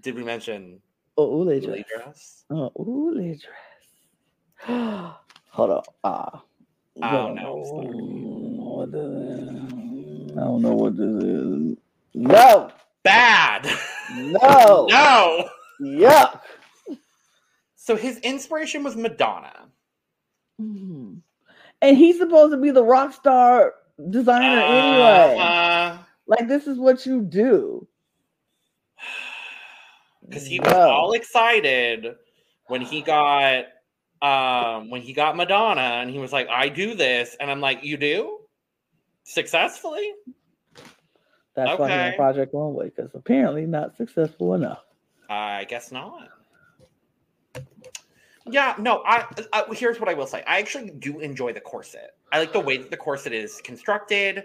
[0.00, 0.80] Did we mention
[1.18, 1.68] Oh, Uli dress.
[1.70, 2.44] Uli dress?
[2.50, 3.50] Oh, Uli dress.
[5.50, 5.82] Hold on.
[6.02, 6.42] Ah.
[7.02, 8.86] Oh, I no,
[10.32, 11.76] I don't know what this is.
[12.14, 12.70] No.
[13.02, 13.66] Bad.
[14.14, 14.86] No.
[14.90, 15.48] no.
[15.80, 16.40] Yuck.
[17.76, 19.52] So his inspiration was Madonna.
[20.60, 21.20] Mhm.
[21.82, 23.74] And he's supposed to be the rock star
[24.10, 25.38] designer anyway.
[25.40, 27.86] Uh, Like this is what you do.
[30.28, 30.78] because he was No.
[30.90, 32.14] all excited
[32.68, 33.64] when he got
[34.22, 37.82] um when he got Madonna and he was like, I do this, and I'm like,
[37.82, 38.39] You do?
[39.24, 40.12] Successfully?
[41.54, 42.08] That's why he's Okay.
[42.10, 44.82] on Project Runway because apparently not successful enough.
[45.28, 46.28] I guess not.
[48.46, 50.42] Yeah, no, I, I here's what I will say.
[50.46, 52.16] I actually do enjoy the corset.
[52.32, 54.44] I like the way that the corset is constructed.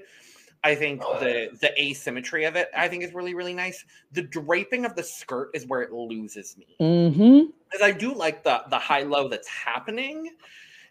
[0.64, 3.86] I think the the asymmetry of it I think is really really nice.
[4.12, 6.76] The draping of the skirt is where it loses me.
[6.82, 7.52] Mm-hmm.
[7.72, 10.32] because I do like the the high low that's happening.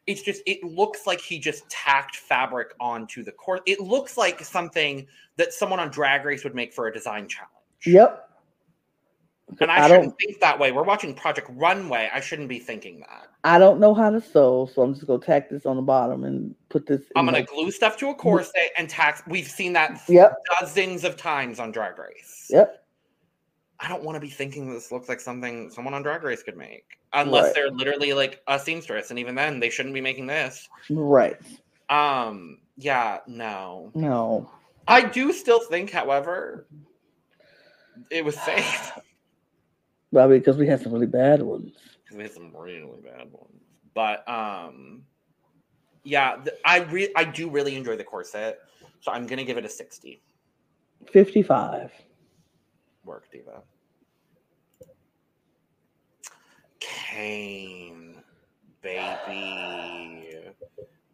[0.07, 3.63] It's just it looks like he just tacked fabric onto the court.
[3.67, 7.51] It looks like something that someone on Drag Race would make for a design challenge.
[7.87, 8.31] Yep.
[9.61, 10.73] And I, I shouldn't think that way.
[10.73, 12.09] We're watching Project Runway.
[12.13, 13.27] I shouldn't be thinking that.
[13.45, 16.25] I don't know how to sew, so I'm just gonna tack this on the bottom
[16.25, 17.03] and put this.
[17.15, 19.23] I'm gonna my- glue stuff to a corset and tack.
[19.27, 20.35] We've seen that Yep.
[20.61, 22.47] dozens of times on Drag Race.
[22.51, 22.84] Yep.
[23.85, 26.57] I don't want to be thinking this looks like something someone on Drag Race could
[26.57, 27.55] make, unless Right.
[27.55, 30.69] they're literally like a seamstress, and even then, they shouldn't be making this.
[30.89, 31.37] Right.
[31.91, 33.91] Um, yeah, no.
[33.95, 34.51] No.
[34.89, 36.67] I do still think, however,
[38.11, 38.93] it was safe
[40.13, 41.73] Well, because we had some really bad ones.
[42.05, 43.61] because we had some really bad ones.
[43.93, 45.03] But um,
[46.05, 48.61] yeah, th- I re- I do really enjoy the corset,
[49.01, 50.23] so I'm gonna give it a sixty.
[51.13, 51.93] 55.
[53.05, 53.63] Work, diva.
[56.85, 58.23] Kayne,
[58.83, 60.41] baby,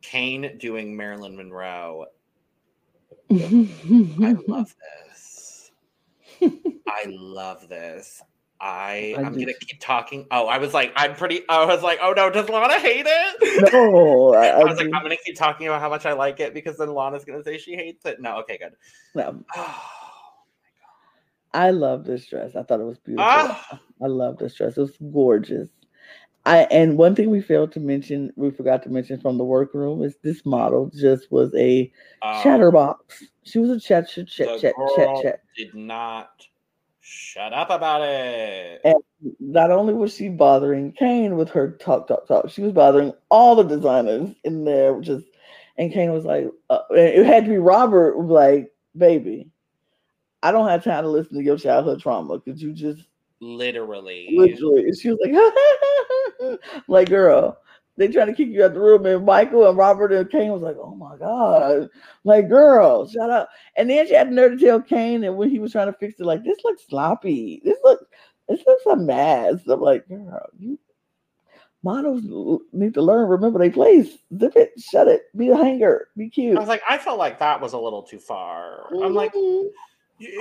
[0.02, 2.06] Kayne doing Marilyn Monroe.
[3.30, 4.74] I love
[5.06, 5.70] this.
[6.42, 8.20] I love this.
[8.60, 10.26] I I I'm do gonna keep talking.
[10.30, 11.48] Oh, I was like, I'm pretty.
[11.48, 13.72] I was like, oh no, does Lana hate it?
[13.72, 16.40] no, I, I I was like, I'm gonna keep talking about how much I like
[16.40, 18.20] it because then Lana's gonna say she hates it.
[18.20, 18.74] No, okay, good.
[19.14, 19.90] no, Oh,
[21.52, 22.54] I love this dress.
[22.56, 23.26] I thought it was beautiful.
[23.28, 23.80] Ah.
[24.02, 24.76] I love this dress.
[24.76, 25.68] It was gorgeous.
[26.46, 30.02] I and one thing we failed to mention, we forgot to mention from the workroom
[30.02, 31.92] is this model just was a
[32.22, 33.24] um, chatterbox.
[33.44, 35.40] She was a chat chat chat chat chat chat.
[35.56, 36.30] did not
[37.00, 38.80] shut up about it.
[38.84, 39.02] And
[39.38, 43.54] not only was she bothering Kayne with her talk, talk, talk, she was bothering all
[43.54, 44.98] the designers in there.
[45.00, 45.26] Just
[45.76, 48.18] and Kayne was like, uh, it had to be Robert.
[48.18, 49.50] Like, baby,
[50.42, 52.40] I don't have time to listen to your childhood trauma.
[52.40, 53.02] Could you just
[53.40, 54.28] Literally.
[54.32, 54.84] literally?
[54.84, 57.58] And she was like, like, girl.
[57.96, 60.62] They trying to kick you out the room, and Michael and Robert and Kayne was
[60.62, 61.90] like, "Oh my god!"
[62.24, 63.50] Like, girl, shut up.
[63.76, 65.98] And then she had the nerve to tell Kayne that when he was trying to
[65.98, 67.60] fix it, like, "This looks sloppy.
[67.62, 68.00] This look,
[68.48, 70.78] this looks a mess." I'm like, "Girl, you
[71.82, 72.22] models
[72.72, 73.28] need to learn.
[73.28, 74.16] Remember they place.
[74.38, 75.24] Zip it, shut it.
[75.36, 76.08] Be a hanger.
[76.16, 78.86] Be cute." I was like, I felt like that was a little too far.
[79.02, 79.64] I'm like, Mhm.
[79.64, 79.70] y-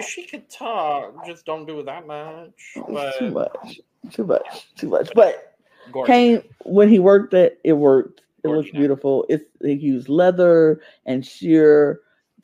[0.06, 2.50] she could talk, just don't do it that much.
[2.74, 3.80] too much,
[4.12, 5.10] too much, too much.
[5.16, 5.56] But
[5.92, 6.14] Gorgeous.
[6.14, 8.22] Kayne, when he worked it, it worked.
[8.44, 8.72] It looks Gorgeous.
[8.78, 9.26] beautiful.
[9.30, 12.02] It's they used leather and sheer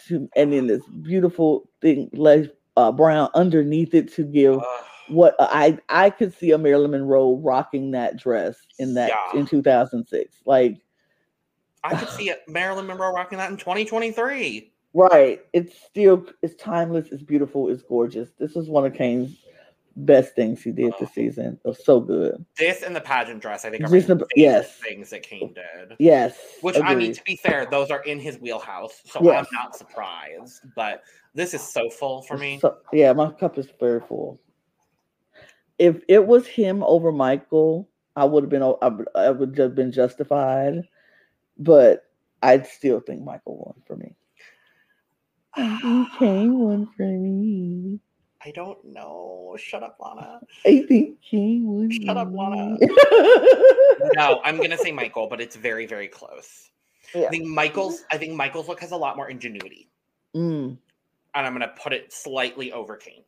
[0.08, 4.66] to, and then this beautiful thing, like uh, brown underneath it to give Ugh.
[5.08, 9.40] what I I could see a Marilyn Monroe rocking that dress in that Yeah.
[9.40, 10.38] in 2006.
[10.46, 10.78] Like
[11.84, 14.74] I could see a Marilyn Monroe rocking that in 2023.
[14.98, 17.10] Right, it's still it's timeless.
[17.12, 17.70] It's beautiful.
[17.70, 18.30] It's gorgeous.
[18.40, 19.36] This is one of Kayne's
[19.98, 21.14] best things he did this oh.
[21.14, 21.60] season.
[21.66, 22.46] It was so good.
[22.58, 24.80] This and the pageant dress, I think, are Just the- yes.
[24.80, 25.98] things that Kayne did.
[26.00, 29.46] Yes, Which I mean, to be fair, those are in his wheelhouse, so Yes.
[29.46, 30.62] I'm not surprised.
[30.78, 32.60] But this is so full for me.
[32.62, 34.40] So, yeah, my cup is very full.
[35.78, 39.76] If it was him over Michael, I would have been I would, I would have
[39.76, 40.88] been justified,
[41.58, 42.06] but
[42.42, 44.16] I'd still think Michael won for me.
[45.58, 48.00] I think Kayne won for me.
[48.44, 49.56] I don't know.
[49.58, 50.40] Shut up, Lana.
[50.66, 51.90] I think Kayne won.
[51.92, 52.78] Shut up, Lana.
[54.16, 56.70] No, I'm gonna say Michael, but it's very, very close.
[57.14, 57.28] Yeah.
[57.28, 58.04] I think Michael's.
[58.12, 59.90] I think Michael's look has a lot more ingenuity,
[60.36, 60.78] Mm,
[61.34, 63.24] and I'm gonna put it slightly over Kayne.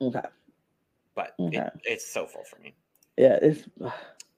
[0.00, 0.20] okay.
[1.14, 1.56] But Okay.
[1.58, 2.74] it, it's so full for me.
[3.16, 3.68] Yeah, it's.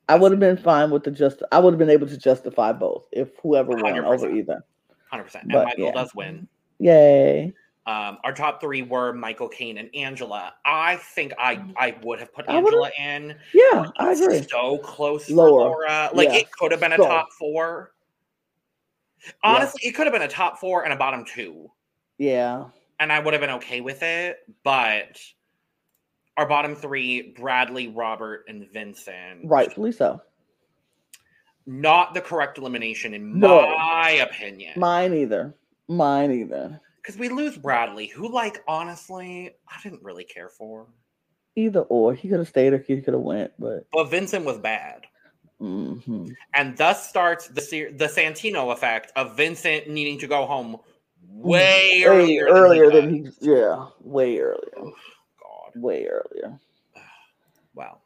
[0.09, 1.43] I would have been fine with the just.
[1.53, 4.36] I would have been able to justify both if whoever won over 100%.
[4.38, 4.64] either.
[5.11, 5.45] Hundred percent.
[5.45, 5.93] And Michael yeah.
[5.93, 6.49] does win.
[6.83, 7.53] Yay!
[7.87, 10.55] Um, our top three were Michael, Kayne, and Angela.
[10.64, 13.37] I think I I would have put Angela in.
[13.55, 14.43] Yeah, but I agree.
[14.51, 15.49] So close for Lower.
[15.51, 16.11] Laura.
[16.12, 16.37] Like Yeah.
[16.39, 17.93] it could have been a So- top four.
[19.45, 21.70] Honestly, it could have been a top four and a bottom two,
[22.18, 22.64] Yeah.
[22.99, 24.39] and I would have been okay with it.
[24.64, 25.20] But
[26.37, 29.43] our bottom three: Bradley, Robert, and Vincent.
[29.45, 30.20] Rightfully so.
[31.66, 33.62] Not the correct elimination in No.
[33.78, 34.72] my opinion.
[34.80, 35.55] Mine either.
[35.97, 36.80] Mine either.
[36.97, 40.86] Because we lose Bradley, who, like, honestly, I didn't really care for.
[41.57, 42.14] Either or.
[42.14, 45.03] He could have stayed or he could have went, but But Vincent was bad.
[45.61, 46.34] mhm.
[46.55, 47.61] And thus starts the
[47.97, 50.78] the Santino effect of Vincent needing to go home
[51.28, 52.47] way Way earlier.
[52.47, 53.51] earlier than than he he.
[53.53, 54.70] Yeah, way earlier.
[54.76, 54.93] does.
[55.40, 55.72] God.
[55.82, 56.59] Way earlier.
[57.74, 58.01] Well,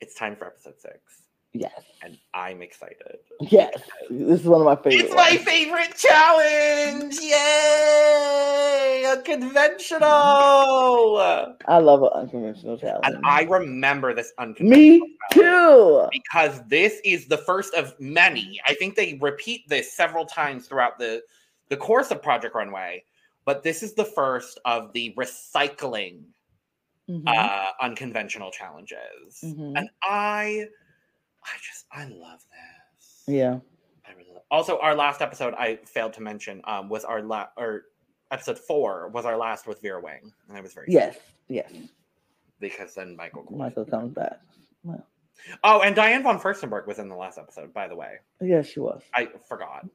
[0.00, 1.21] it's time for episode six,
[1.54, 1.82] Yes.
[2.02, 3.18] and I'm excited.
[3.40, 3.74] Yes.
[4.08, 5.04] This is one of my favorite.
[5.04, 5.44] It's my ones.
[5.44, 7.14] favorite challenge!
[7.20, 9.04] Yay!
[9.06, 10.00] A conventional!
[11.68, 13.04] I love an unconventional challenge.
[13.04, 15.06] And I remember this unconventional.
[15.06, 16.08] Me too.
[16.10, 18.58] because this is the first of many.
[18.66, 21.22] I think they repeat this several times throughout the
[21.68, 23.04] the course of Project Runway,
[23.44, 26.22] but this is the first of the recycling
[27.10, 27.24] Mhm.
[27.26, 29.40] uh unconventional challenges.
[29.44, 29.72] Mhm.
[29.76, 30.66] And I
[31.44, 33.22] I just I love this.
[33.26, 33.58] Yeah.
[34.06, 34.42] I really love.
[34.50, 37.82] Also our last episode I failed to mention um was our la- or
[38.30, 41.16] episode 4 was our last with Vera Wang and I was very Yes.
[41.48, 41.70] Yes.
[42.60, 43.46] because then Michael.
[43.50, 44.40] Michael comes back.
[44.84, 45.06] Well,
[45.64, 48.18] Oh, and Diane von Furstenberg was in the last episode by the way.
[48.40, 49.02] yes, she was.
[49.14, 49.86] I forgot.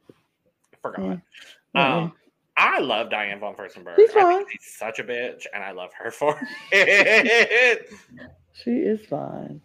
[0.82, 1.20] Forgot.
[1.74, 1.96] Yeah.
[1.98, 2.14] Um,
[2.58, 3.96] I love Diane von Furstenberg.
[3.98, 4.46] She's I fine.
[4.52, 6.40] she's such a bitch, and I love her for
[6.72, 7.88] it.
[8.54, 9.62] She is fine.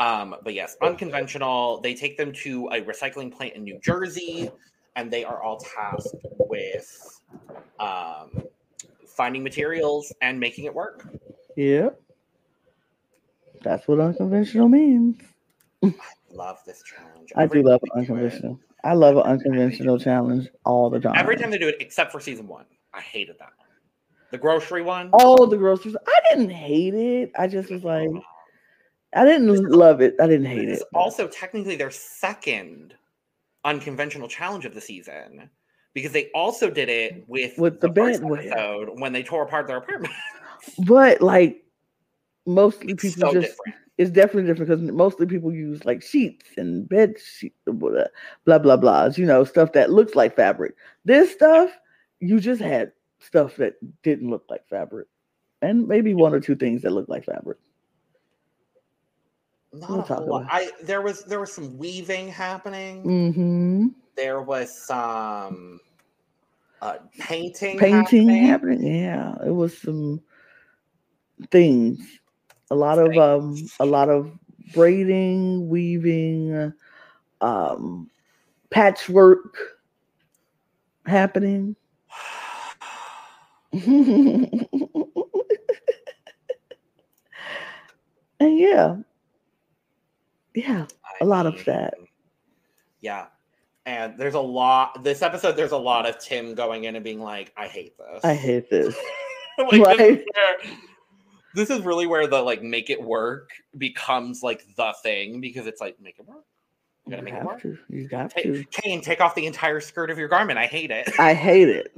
[0.00, 1.80] Um, but yes, unconventional.
[1.82, 4.50] They take them to a recycling plant in New Jersey,
[4.96, 7.20] and they are all tasked with
[7.78, 8.42] um,
[9.06, 11.06] finding materials and making it work.
[11.56, 12.00] Yep.
[13.62, 15.20] That's what unconventional means.
[15.84, 15.92] I
[16.32, 17.30] love this challenge.
[17.36, 18.58] I Every do love they do unconventional.
[18.82, 21.12] I love an unconventional challenge all the time.
[21.14, 23.68] Every time they do it, except for season one, I hated that one.
[24.30, 25.10] The grocery one.
[25.12, 25.96] Oh, the groceries.
[26.06, 27.32] I didn't hate it.
[27.38, 28.08] I just was like,
[29.14, 30.14] I didn't love it.
[30.20, 30.82] I didn't hate it.
[30.94, 32.94] also technically their second
[33.64, 35.50] unconventional challenge of the season
[35.94, 39.66] because they also did it with, With the first with- episode when they tore apart
[39.66, 40.14] their apartment.
[40.86, 41.64] But like,
[42.46, 43.74] mostly It's people so just different.
[43.96, 48.06] it's definitely different because mostly people use like sheets and bed sheets, blah uh,
[48.44, 50.74] blah blah blahs, you know, stuff that looks like fabric.
[51.06, 51.70] This stuff,
[52.20, 55.08] you just had stuff that didn't look like fabric,
[55.62, 57.56] and maybe one or two things that look like fabric.
[59.72, 60.46] Not we'll a whole lot.
[60.50, 63.04] I there was there was some weaving happening.
[63.04, 63.86] Mm-hmm.
[64.16, 65.80] There was some
[66.82, 67.78] uh, painting.
[67.78, 68.80] Painting happening.
[68.80, 69.02] happening.
[69.02, 70.20] Yeah, it was some
[71.50, 72.18] things.
[72.70, 74.32] A lot of um, a lot of
[74.74, 76.72] braiding, weaving,
[77.40, 78.10] um,
[78.70, 79.56] patchwork
[81.06, 81.76] happening.
[83.72, 84.66] and
[88.40, 88.96] yeah,
[90.66, 90.86] yeah,
[91.20, 91.94] a lot of that.
[93.00, 93.26] Yeah.
[93.86, 97.20] And there's a lot this episode there's a lot of Tim going in and being
[97.20, 98.24] like, I hate this.
[98.24, 98.94] I hate this.
[99.58, 100.58] like, this is where-
[101.54, 105.80] this is really where the like make it work becomes like the thing because it's
[105.80, 106.44] like make it work.
[107.06, 107.62] You gotta You make it work.
[107.62, 107.78] to.
[107.88, 108.64] You got to.
[108.70, 110.58] Kayne, take off the entire skirt of your garment.
[110.58, 111.10] I hate it.
[111.18, 111.92] I hate it.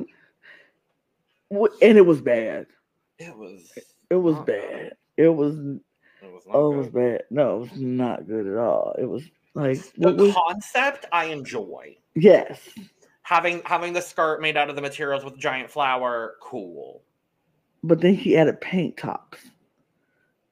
[1.51, 2.67] And it was bad.
[3.19, 3.71] It was.
[4.09, 4.93] It was bad.
[5.19, 5.57] It was
[6.47, 7.23] was not oh, it was bad.
[7.31, 8.95] No, it was not good at all.
[8.99, 9.23] It was
[9.55, 11.97] like The was concept I enjoy.
[12.15, 12.61] yes.
[13.23, 17.03] Having having the skirt made out of the materials with giant flower, cool.
[17.85, 19.39] But then he added paint tops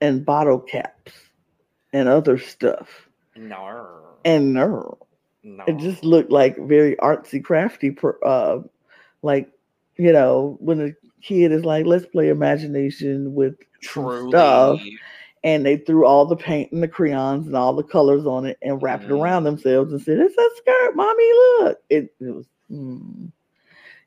[0.00, 1.12] and bottle caps
[1.92, 3.08] and other stuff.
[3.36, 4.16] No.
[4.24, 4.98] And no,
[5.42, 5.64] no.
[5.66, 8.58] it just looked like very artsy crafty uh
[9.22, 9.50] like
[9.96, 14.80] you know when a kid is like let's play imagination with truly stuff
[15.42, 18.58] and they threw all the paint and the crayons and all the colors on it
[18.62, 22.46] and wrapped it around themselves and said it's a skirt mommy look it, it was
[22.70, 23.30] mm,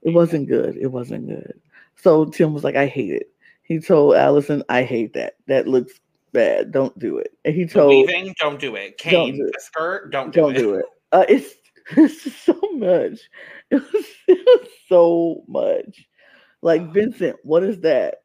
[0.02, 1.60] it wasn't good it wasn't good
[1.96, 3.32] so tim was like i hate it
[3.64, 6.00] he told alison i hate that that looks
[6.34, 8.98] bad don't do it and he told weaving, don't do it.
[8.98, 9.54] Kayne, do it.
[9.54, 10.60] the skirt, don't do don't it.
[10.60, 10.86] do it.
[11.12, 11.54] Uh, it's,
[11.98, 13.20] it's so much.
[13.72, 16.08] It was, it was so much.
[16.62, 18.23] Like Vincent, what is that?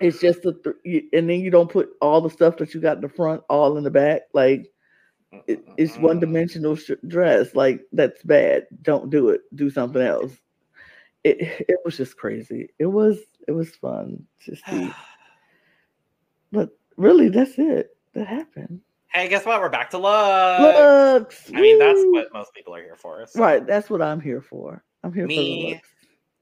[0.00, 2.96] It's just a, th- and then you don't put all the stuff that you got
[2.98, 4.22] in the front all in the back.
[4.32, 4.72] Like
[5.48, 7.54] it, it's one dimensional sh- dress.
[7.54, 8.66] Like that's bad.
[8.82, 9.40] Don't do it.
[9.54, 10.32] Do something else.
[11.24, 11.38] It
[11.68, 12.68] it was just crazy.
[12.78, 13.18] It was
[13.48, 14.90] it was fun to see.
[16.52, 17.90] But really, that's it.
[18.14, 18.80] That happened.
[19.12, 19.60] hey, guess what?
[19.60, 21.20] We're back to love.
[21.20, 21.50] Looks.
[21.54, 23.26] I mean, that's what most people are here for.
[23.26, 24.82] so- Right, that's what I'm here for.
[25.02, 25.88] I'm here for the Me looks.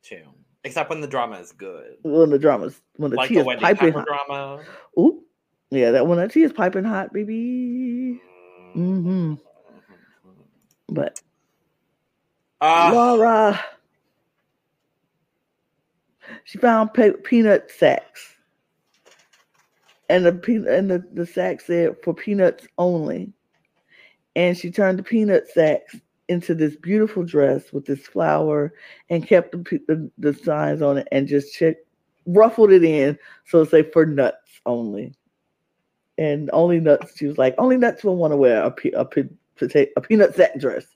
[0.03, 0.23] too.
[0.67, 1.97] Except when the drama is good.
[2.03, 4.05] When the drama's when the like tea the is piping hot.
[4.05, 4.65] drama.
[4.99, 5.23] Ooh,
[5.71, 8.21] yeah, that when the tea is piping hot, baby.
[8.77, 9.35] Mm-hmm.
[10.89, 11.21] But
[12.61, 13.65] Ah, Laura,
[16.43, 18.35] she found pe- peanut sacks,
[20.09, 23.33] and the peanut and the, the sack said for peanuts only,
[24.35, 25.95] and she turned the peanut sacks
[26.29, 28.73] into this beautiful dress with this flower
[29.11, 31.77] and kept the, the, the signs on it and just check
[32.27, 35.15] ruffled it in so say for nuts only.
[36.19, 39.05] And only nuts she was like only nuts will want to wear a, pe- a,
[39.05, 40.87] pe- potato, a peanut sack dress.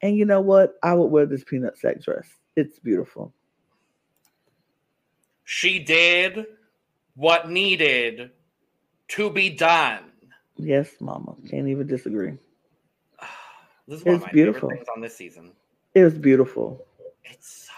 [0.00, 0.74] And you know what?
[0.82, 2.28] I would wear this peanut sack dress.
[2.56, 3.32] It's beautiful.
[5.44, 6.46] She did
[7.16, 8.30] what needed
[9.08, 10.04] to be done.
[10.56, 11.34] yes mama.
[11.50, 12.38] Can't even disagree
[13.86, 14.68] This is one It's of my beautiful.
[14.70, 15.52] favorite things on this season.
[15.94, 16.84] it was beautiful
[17.24, 17.72] It's so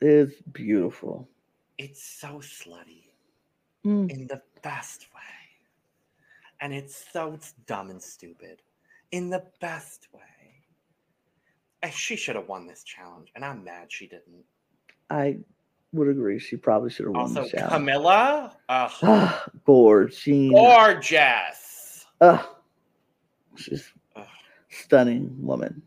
[0.00, 0.08] good.
[0.08, 1.28] it's beautiful
[1.78, 3.04] It's so slutty
[3.86, 5.20] Mm, in the best way.
[6.60, 8.60] And it's so it's dumb and stupid
[9.10, 10.20] in the best way.
[11.82, 14.44] And she should have won this challenge, and I'm mad she didn't.
[15.08, 15.38] i
[15.94, 22.04] would agree she probably should have won Also, the challenge Camilla, ugh, ah gorge gorgeous.
[22.20, 22.46] Ugh.
[23.56, 23.90] she's.
[24.70, 25.82] Stunning woman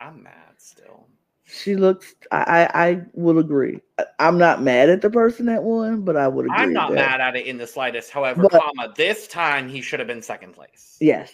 [0.00, 1.06] I'm mad still.
[1.44, 2.14] She looks.
[2.30, 2.68] I.
[2.72, 3.80] I, I will agree.
[3.98, 6.56] I, I'm not mad at the person that won, but I would agree.
[6.56, 8.10] I'm not mad at it in the slightest.
[8.10, 10.96] However, But- comma, this time he should have been second place.
[11.00, 11.32] Yes,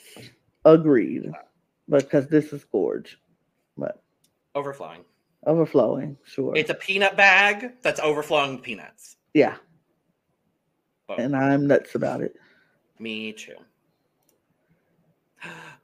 [0.64, 1.30] agreed.
[1.88, 3.20] Because this is gorge,
[3.76, 4.02] but
[4.54, 5.04] Overflowing.
[5.46, 6.16] overflowing.
[6.24, 6.56] Sure.
[6.56, 9.16] It's a peanut bag that's overflowing with peanuts.
[9.34, 9.56] yeah,
[11.18, 12.34] and I'm nuts about it.
[12.98, 13.54] Me too.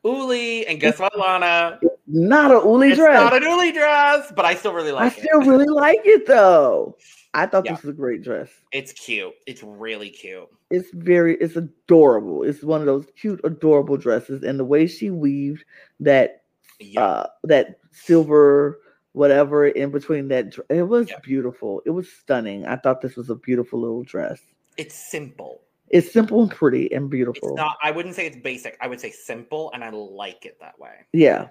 [0.05, 1.79] Uli, and guess what, Lana?
[2.07, 3.15] Not a Uli It's dress.
[3.21, 5.21] not an Uli dress, but I still really like it.
[5.21, 6.97] I still really like it though.
[7.35, 7.75] I thought Yeah.
[7.75, 8.51] this was a great dress.
[8.73, 9.33] It's cute.
[9.47, 10.49] It's really cute.
[10.71, 11.37] It's very.
[11.37, 12.43] It's adorable.
[12.43, 15.65] It's one of those cute, adorable dresses, and the way she weaved
[16.01, 16.43] that
[16.81, 17.01] Yeah.
[17.05, 18.81] uh that silver
[19.13, 21.19] whatever in between that it was Yeah.
[21.23, 24.41] beautiful it was stunning i thought this was a beautiful little dress
[24.79, 25.61] it's simple.
[25.93, 27.77] It's simple and pretty and beautiful not.
[27.83, 28.77] I wouldn't say it's basic.
[28.81, 30.95] I would say simple, and I like it that way.
[31.13, 31.49] yeah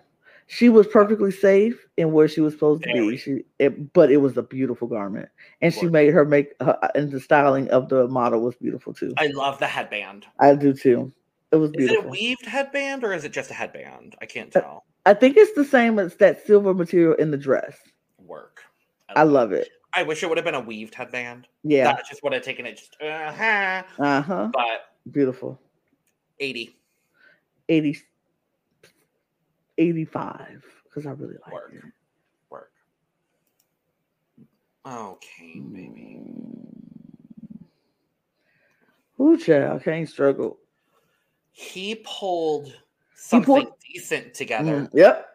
[0.48, 4.18] she was perfectly safe in where she was supposed to be she it, but it
[4.18, 5.30] was a beautiful garment
[5.62, 9.14] and she made her make her and the styling of the model was beautiful too
[9.18, 10.26] I love the headband.
[10.39, 11.12] i do too
[11.54, 14.16] it was Is it a beautiful weaved headband or is it just a headband?
[14.22, 14.84] I can't Uh, tell.
[15.06, 17.78] i think it's the same as that silver material in the dress
[18.18, 18.62] Work.
[19.16, 21.48] i love it I wish it would have been a weaved headband.
[21.64, 23.84] yeah That just would have taken it just uh-huh.
[24.00, 25.60] uh-huh But beautiful
[26.39, 26.76] 80
[27.70, 27.98] 80
[29.78, 31.74] 85 because i really like Work.
[31.74, 31.84] it
[32.50, 32.72] work.
[34.86, 36.20] Okay, baby.
[39.20, 40.58] Ooh, child, can't struggle.
[41.52, 42.74] He pulled
[43.14, 44.82] something decent together.
[44.82, 45.28] Mm, yep.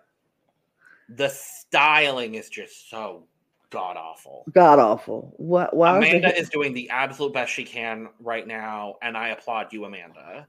[1.09, 3.29] The styling is just so
[3.71, 4.45] god awful.
[4.53, 5.35] God awful.
[5.37, 5.75] What?
[5.75, 5.97] Why?
[5.97, 9.85] Amanda the- is doing the absolute best she can right now, and I applaud you,
[9.85, 10.47] Amanda.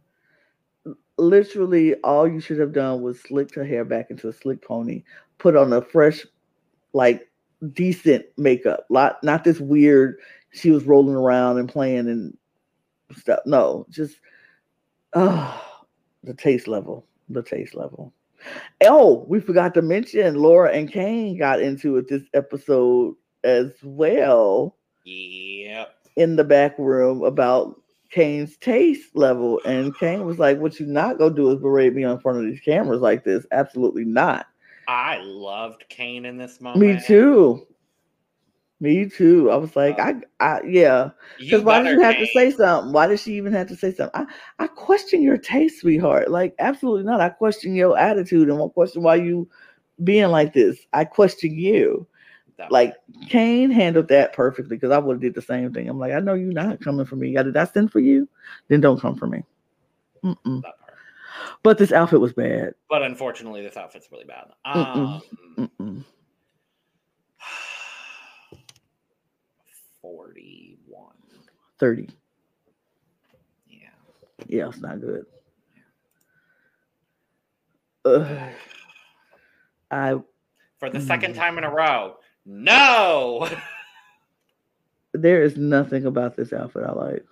[1.18, 5.04] literally all you should have done was slicked her hair back into a slick pony,
[5.38, 6.26] put on a fresh,
[6.94, 7.28] like
[7.74, 8.86] decent makeup.
[8.90, 10.18] Lot not this weird.
[10.52, 12.38] She was rolling around and playing and
[13.16, 13.40] stuff.
[13.46, 14.18] No, just
[15.14, 15.64] oh,
[16.24, 17.06] the taste level.
[17.30, 18.14] The taste level.
[18.86, 24.76] Oh, we forgot to mention Laura and Kayne got into it this episode as well
[25.06, 25.94] Yep.
[26.16, 27.82] in the back room about
[28.12, 29.60] Kayne's taste level.
[29.66, 32.46] And Kayne was like, What you not gonna do is berate me in front of
[32.46, 33.46] these cameras like this.
[33.52, 34.48] Absolutely not.
[34.88, 36.80] I loved Kayne in this moment.
[36.82, 37.66] Me too.
[38.80, 39.50] Me too.
[39.50, 41.10] I was like, I, I yeah.
[41.40, 42.94] Because why did you have to say something?
[42.94, 44.22] Why did she even have to say something?
[44.22, 46.30] I, I question your taste, sweetheart.
[46.30, 47.20] Like, absolutely not.
[47.20, 49.50] I question your attitude and I question why you
[50.04, 50.78] being like this.
[50.94, 52.08] I question you.
[52.58, 52.96] That Like
[53.30, 55.88] Kayne handled that perfectly because I would have did the same thing.
[55.90, 57.30] I'm like, I know you're not coming for me.
[57.30, 58.28] Yeah, did I send for you?
[58.68, 59.44] Then don't come for me.
[60.24, 60.64] Mm-mm.
[61.64, 62.74] But this outfit was bad.
[62.90, 64.46] But unfortunately, this outfit's really bad.
[64.66, 64.98] Mm-mm.
[64.98, 65.22] Um,
[65.58, 65.68] Mm-mm.
[65.80, 66.06] 41.
[71.80, 72.10] 30.
[73.68, 73.78] Yeah.
[74.48, 75.26] Yeah, it's not good.
[78.06, 78.50] Ugh.
[79.92, 80.16] I
[80.80, 81.38] For the second Mm.
[81.38, 82.18] time in a row.
[82.46, 83.50] No.
[85.14, 87.26] there is nothing about this outfit I like.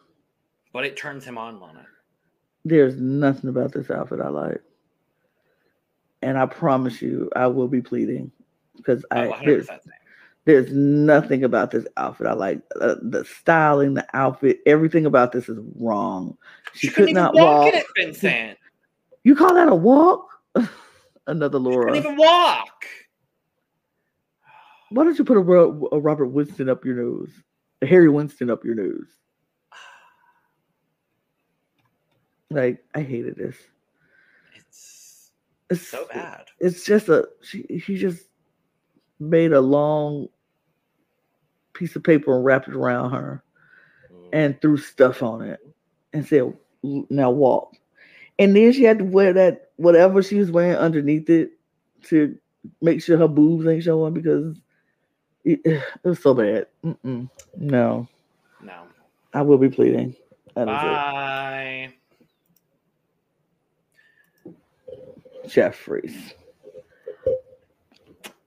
[0.73, 1.85] but it turns him on, Lana.
[2.65, 4.61] There's nothing about this outfit I like.
[6.21, 8.31] And I promise you, I will be pleading
[8.75, 9.67] because Oh, I 100% there's.
[10.45, 12.61] There's nothing about this outfit I like.
[12.79, 16.37] Uh, the styling, the outfit, everything about this is wrong.
[16.73, 17.73] She, couldn't could not walk walk.
[17.73, 18.57] it, Vincent.
[19.23, 20.29] You call that a walk?
[21.27, 21.97] Another Couldn't Laura.
[21.97, 22.85] even walk.
[24.91, 27.31] Why don't you put a, a Robert Winston up your nose?
[27.81, 29.07] A Harry Winston up your nose?
[32.51, 33.55] Like I hated this.
[34.55, 35.31] It's
[35.71, 36.45] It's so bad.
[36.59, 37.63] It's just a she.
[37.85, 38.25] He just
[39.19, 40.27] made a long
[41.75, 43.43] piece of paper and wrapped it around her
[44.33, 44.57] and oh.
[44.61, 45.59] threw stuff on it
[46.13, 46.53] and said,
[46.83, 47.75] "Now walk."
[48.39, 51.51] And then she had to wear that whatever she was wearing underneath it
[52.05, 52.37] to
[52.81, 54.57] make sure her boobs ain't showing because
[55.43, 56.67] it, it was so bad.
[56.83, 57.29] Mm-mm.
[57.57, 58.07] No,
[58.61, 58.83] no.
[59.33, 60.15] I will be pleading.
[60.55, 61.93] That Bye.
[65.47, 66.33] Jeffries.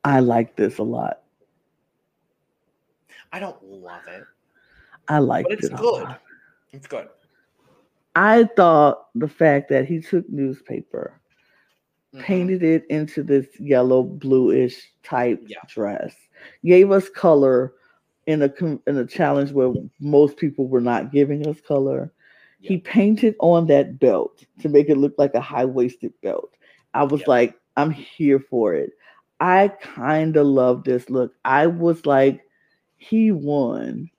[0.05, 1.20] I like this a lot.
[3.33, 4.24] I don't love it,
[5.09, 5.59] I like it.
[5.59, 6.05] it's good.
[6.05, 6.20] lot.
[6.72, 7.09] It's good.
[8.14, 11.20] I thought the fact that he took newspaper,
[12.14, 12.20] Mhm.
[12.20, 15.59] painted it into this yellow bluish type Yeah.
[15.66, 16.14] dress,
[16.64, 17.74] gave us color
[18.26, 18.53] in a
[18.87, 22.12] in a challenge where most people were not giving us color.
[22.61, 26.57] He painted on that belt to make it look like a high waisted belt.
[26.95, 27.26] I was Yeah.
[27.26, 28.93] like, I'm here for it.
[29.41, 31.33] I kind of love this look.
[31.45, 32.47] I was like,
[32.99, 34.11] he won.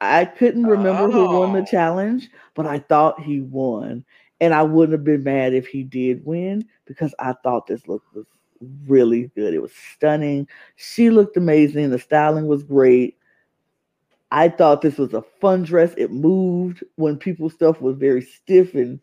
[0.00, 1.64] I couldn't remember who won the Oh.
[1.64, 4.04] challenge, but I thought he won.
[4.40, 8.02] And I wouldn't have been mad if he did win because I thought this look
[8.14, 8.26] was
[8.86, 9.54] really good.
[9.54, 10.46] It was stunning.
[10.76, 11.90] She looked amazing.
[11.90, 13.18] The styling was great.
[14.30, 15.94] I thought this was a fun dress.
[15.96, 19.00] It moved when people's stuff was very stiff and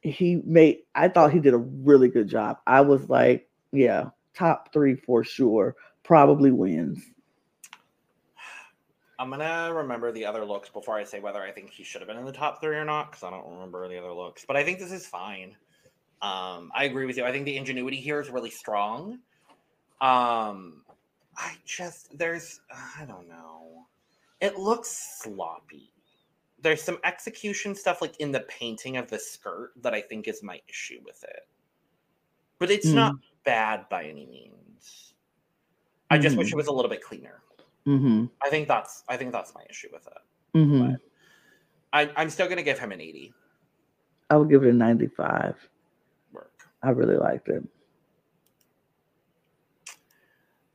[0.00, 2.58] he made I thought he did a really good job.
[2.66, 5.76] I was like, yeah, top 3 for sure.
[6.02, 7.00] Probably wins.
[9.22, 12.08] I'm gonna remember the other looks before I say whether I think he should have
[12.08, 14.44] been in the top three or not, because I don't remember the other looks.
[14.44, 15.56] But I think this is fine.
[16.22, 17.24] Um, I agree with you.
[17.24, 19.20] I think the ingenuity here is really strong.
[20.00, 20.84] Um,
[21.36, 23.86] I just there's I don't know.
[24.40, 25.92] It looks sloppy.
[26.58, 30.42] There's some execution stuff like in the painting of the skirt that I think is
[30.42, 31.48] my issue with it.
[32.58, 32.94] But it's Mm.
[32.94, 35.14] not bad by any means.
[36.10, 36.52] I just wish Mhm.
[36.52, 37.41] it was a little bit cleaner.
[37.86, 38.30] Mhm.
[38.42, 40.58] I think that's I think that's my issue with it.
[40.58, 40.98] Mhm.
[41.92, 43.34] I, I'm still gonna give him an 80.
[44.30, 45.68] I would give it a 95.
[46.32, 46.68] Work.
[46.82, 47.62] I really liked it.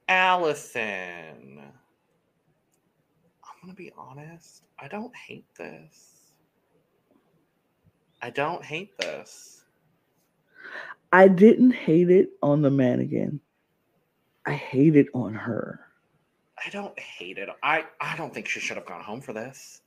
[0.08, 1.60] Alison.
[3.44, 4.64] I'm gonna be honest.
[4.80, 6.32] I don't hate this.
[8.22, 9.64] I don't hate this.
[11.12, 13.40] I didn't hate it on the mannequin.
[14.46, 15.87] I hate it on her.
[16.66, 17.50] I don't hate it.
[17.64, 19.82] I, I don't think she should have gone home for this.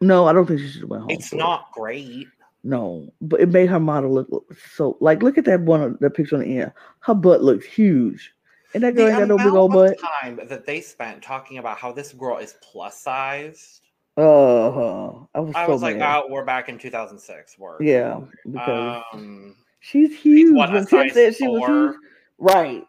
[0.00, 1.10] No, I don't think she should have went home.
[1.10, 1.38] It's for it.
[1.38, 2.26] not great.
[2.62, 6.10] No, but it made her model look look so like look at that one the
[6.10, 6.72] picture on the end.
[7.00, 8.34] Her butt looks huge,
[8.74, 9.96] And that girl the ain't got no big old butt.
[9.98, 13.82] time that they spent talking about how this girl is plus sized.
[14.16, 17.58] Oh, I was I so was like, oh, we're back in 2006.
[17.58, 17.82] Word.
[17.84, 18.20] Yeah,
[18.50, 20.56] because Um, she's huge.
[20.56, 21.96] when Tim size said she was huge,
[22.38, 22.82] right?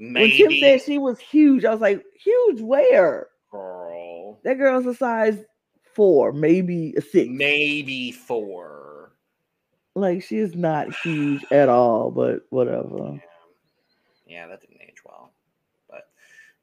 [0.00, 3.28] When Kim said she was huge, I was like, huge where?
[3.50, 4.40] girl.
[4.44, 5.38] That girl's a size
[5.94, 7.28] four, maybe a six.
[7.30, 9.12] Maybe four.
[9.94, 12.96] Like she is not huge at all, but whatever.
[12.96, 13.18] Yeah.
[14.26, 15.32] yeah, that didn't age well.
[15.88, 16.08] But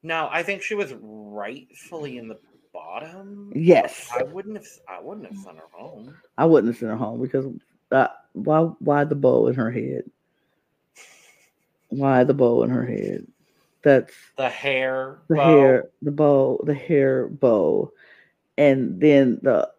[0.02, 2.38] no, I think she was rightfully in the
[2.72, 3.52] bottom.
[3.54, 4.66] Yes, I wouldn't have.
[4.88, 6.16] I wouldn't have sent her home.
[6.36, 7.46] I wouldn't have sent her home because
[7.92, 8.60] uh, why?
[8.80, 10.10] Why the bow in her head?
[11.88, 13.26] Why the bow in her head?
[13.82, 15.18] That's The hair.
[15.28, 17.92] the bow, hair, the bow, the hair bow,
[18.56, 19.70] and then the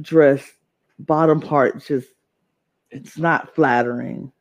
[0.00, 0.50] dress
[0.98, 2.08] bottom part just
[2.90, 4.32] it's not flattering.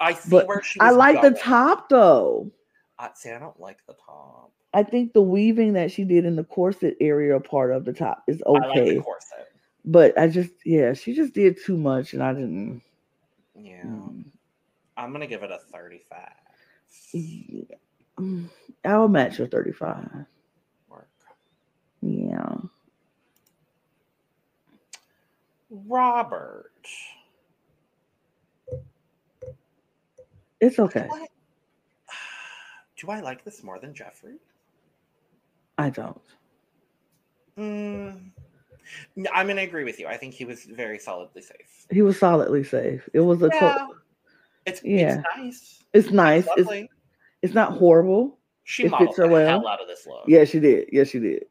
[0.00, 0.80] I see But where she.
[0.80, 2.50] I like the top though.
[2.98, 3.30] I see.
[3.30, 4.52] I don't like the top.
[4.74, 8.22] I think the weaving that she did in the corset area part of the top
[8.28, 8.96] is I like okay.
[8.96, 9.48] the corset.
[9.84, 12.82] but I just yeah, she just did too much and I didn't
[13.56, 14.24] Yeah, mm,
[14.96, 16.18] I'm gonna give it a 35.
[18.84, 20.08] I'll match your 35.
[20.88, 21.08] Work.
[22.02, 22.56] Yeah.
[25.70, 26.70] Robert.
[30.60, 31.06] It's okay.
[31.08, 31.28] What?
[32.96, 34.36] Do I like this more than Jeffrey?
[35.76, 36.20] I don't.
[37.56, 38.30] Mm,
[39.32, 40.06] I'm gonna agree with you.
[40.08, 41.86] I think he was very solidly safe.
[41.90, 43.08] He was solidly safe.
[43.12, 43.88] It was a Yeah, to-
[44.68, 45.18] it's Yeah.
[45.20, 45.84] it's nice.
[45.94, 46.46] it's nice.
[46.56, 46.90] It's Lovely.
[47.42, 48.38] it's not horrible.
[48.64, 49.46] she it modeled the well.
[49.60, 50.24] hell out of this look.
[50.26, 50.88] Yeah, she did.
[50.92, 51.46] Yes, she did.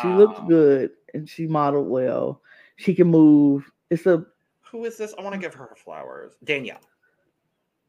[0.00, 2.40] She looked Um, good and she modeled well.
[2.76, 3.70] She can move.
[3.90, 4.24] It's a
[4.70, 5.14] Who is this?
[5.18, 6.32] I want to give her her flowers.
[6.44, 6.80] Danielle.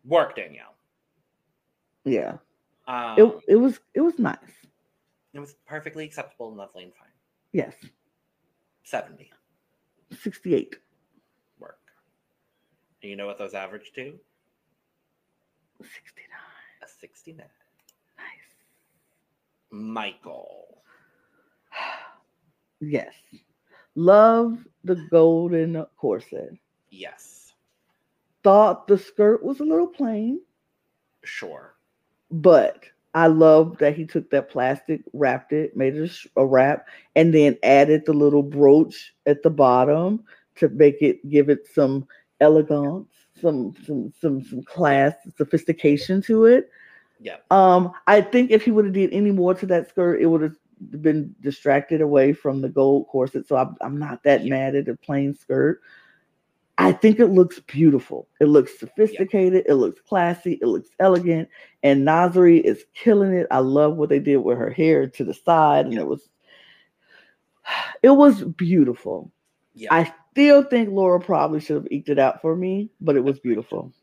[0.05, 0.75] Work, Danielle.
[2.03, 2.37] yeah.
[2.87, 4.37] Um, It it was it was nice.
[5.33, 7.07] it was perfectly acceptable and lovely and fine.
[7.53, 7.73] Yes.
[8.83, 9.31] 70.
[10.11, 10.75] 68.
[11.59, 11.79] Work.
[13.01, 14.19] And you know what those average to?
[15.83, 16.39] 69.
[16.83, 17.47] A 69.
[18.17, 18.55] Nice.
[19.71, 20.83] Michael.
[22.81, 23.13] Yes.
[23.95, 26.53] Love the golden corset.
[26.89, 27.53] Yes.
[28.43, 30.41] Thought the skirt was a little plain,
[31.23, 31.75] Sure.
[32.31, 36.87] but I love that he took that plastic, wrapped it, made it a a wrap,
[37.15, 40.23] and then added the little brooch at the bottom
[40.55, 42.07] to make it give it some
[42.41, 46.69] elegance, some some some some class, sophistication to it.
[47.19, 47.37] Yeah.
[47.51, 50.41] Um, I think if he would have did any more to that skirt, it would
[50.41, 50.55] have
[51.01, 53.47] been distracted away from the gold corset.
[53.47, 54.49] So I'm, I'm not that Yeah.
[54.49, 55.79] mad at a plain skirt.
[56.79, 58.27] I think it looks beautiful.
[58.41, 59.65] It looks sophisticated.
[59.67, 60.53] It looks classy.
[60.61, 61.47] It looks elegant.
[61.83, 63.47] And Nazari is killing it.
[63.51, 66.01] I love what they did with her hair to the side, and Yeah.
[66.01, 66.29] it was,
[68.03, 69.31] it was beautiful.
[69.75, 69.93] Yeah.
[69.93, 73.39] I still think Laura probably should have eked it out for me, but it was
[73.39, 73.93] beautiful.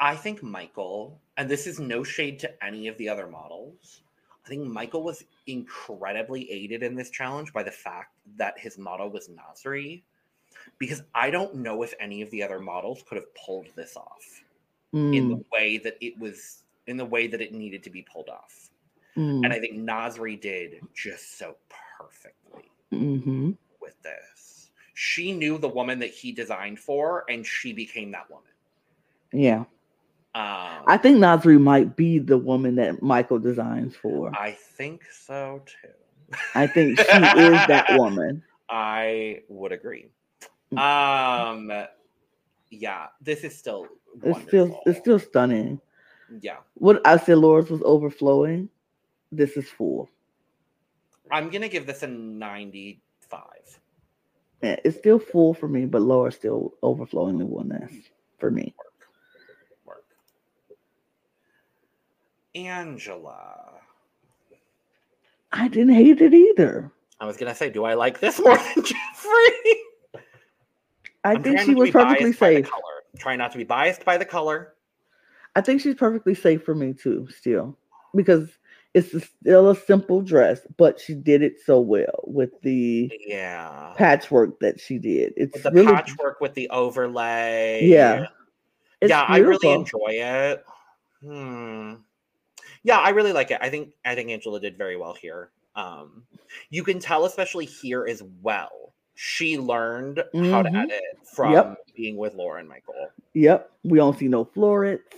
[0.00, 4.02] I think Michael, and this is no shade to any of the other models,
[4.46, 9.10] I think Michael was incredibly aided in this challenge by the fact that his model
[9.10, 10.02] was Nasri.
[10.78, 14.44] Because I don't know if any of the other models could have pulled this off
[15.12, 18.02] in Mm, the way that it was in the way that it needed to be
[18.02, 18.70] pulled off.
[19.16, 21.56] mm, And I think Nasri did just so
[21.98, 23.56] perfectly mhm.
[23.80, 24.37] with this.
[25.00, 28.50] She knew the woman that he designed for, and she became that woman.
[29.32, 29.60] Yeah.
[30.34, 34.32] Um, I think Nazri might be the woman that Michael designs for.
[34.36, 36.36] I think so too.
[36.56, 38.42] I think she is that woman.
[38.68, 40.08] I would agree.
[40.74, 40.78] Mm.
[40.80, 41.86] Um,
[42.70, 43.86] yeah, this is still
[44.24, 45.80] It's still it's still stunning.
[46.40, 46.56] yeah.
[46.74, 48.68] What I said Laura's was overflowing.
[49.30, 50.10] This is full.
[51.30, 53.00] I'm gonna give this a 95.
[54.60, 57.92] It's still full for me, but Laura's still overflowingly wellness
[58.38, 58.74] for me.
[59.84, 60.04] Work.
[62.54, 63.74] Angela.
[65.52, 66.90] I didn't hate it either.
[67.20, 69.76] I was gonna say, do I like this more than Jeffrey?
[71.24, 72.70] I I'm think she was perfectly biased by the safe.
[72.70, 72.82] color.
[73.18, 74.74] Try not to be biased by the color.
[75.56, 77.76] I think she's perfectly safe for me too, still,
[78.14, 78.57] because
[78.98, 83.94] it's a- still a simple dress, but she did it so well with the Yeah.
[83.96, 85.32] patchwork that she did.
[85.36, 87.84] It's With the really patchwork with the overlay.
[87.84, 88.26] yeah.
[89.00, 90.64] It's yeah, I really enjoy it.
[91.22, 91.94] Hmm.
[92.82, 93.58] Yeah, I really like it.
[93.60, 95.50] I think I think Angela did very well here.
[95.76, 96.24] Um,
[96.70, 98.92] you can tell, especially here as well.
[99.14, 100.84] She learned how to Mhm.
[100.84, 101.02] edit
[101.34, 101.78] from Yep.
[101.96, 103.10] being with Laura and Michael.
[103.34, 105.14] Yep, we don't see no florets.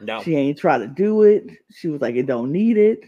[0.00, 0.22] No.
[0.22, 1.44] She ain't try to do it.
[1.70, 3.04] She was like, it don't need it.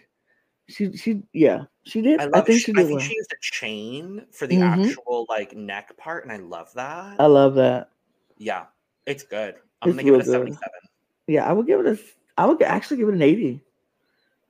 [0.69, 2.21] She she yeah, she did.
[2.21, 3.01] I, I, think she, she I think well.
[3.01, 4.89] she used a chain for the Mhm.
[4.89, 7.21] actual like neck part, and I love that.
[7.21, 7.91] I love that.
[8.37, 8.67] yeah,
[9.07, 9.57] it's good.
[9.83, 10.33] I'm It's gonna give it a good.
[10.33, 10.59] 77.
[11.29, 11.99] Yeah, I would give it a
[12.39, 13.61] I would actually give it an eighty.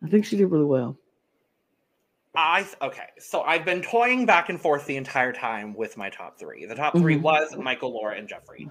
[0.03, 0.97] I think she did really well.
[2.35, 6.39] I okay, so I've been toying back and forth the entire time with my top
[6.39, 6.67] three.
[6.67, 7.23] The top 3 Mhm.
[7.23, 8.69] was Michael, Laura, and Jeffrey.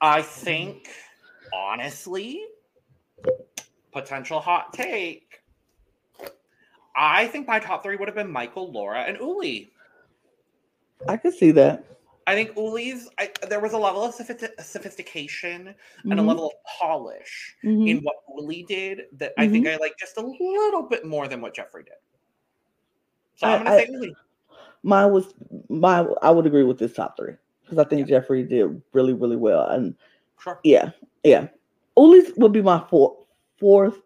[0.00, 0.88] I think,
[1.52, 2.42] honestly,
[3.92, 5.40] potential hot take.
[6.94, 9.70] I think my top three would have been Michael, Laura, and Uli.
[11.08, 11.84] I could see that.
[12.26, 13.08] I think Uli's.
[13.18, 15.74] I, there was a level of sophisti- sophistication
[16.04, 17.88] and a Mhm, level of polish mhm.
[17.88, 21.40] in what Uli did that I think I like just a little bit more than
[21.40, 21.94] what Jeffrey did.
[23.34, 24.14] So I, am gonna I- say Uli.
[24.84, 25.34] Mine was
[25.68, 26.00] my.
[26.22, 27.34] I would agree with this top three
[27.64, 29.66] because I think Jeffrey did really really well.
[29.68, 29.94] And
[30.42, 30.58] Sure.
[30.64, 30.90] yeah,
[31.22, 31.48] yeah.
[31.96, 33.26] Uli's would be my fourth,
[33.58, 34.02] fourth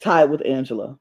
[0.00, 0.98] tied with Angela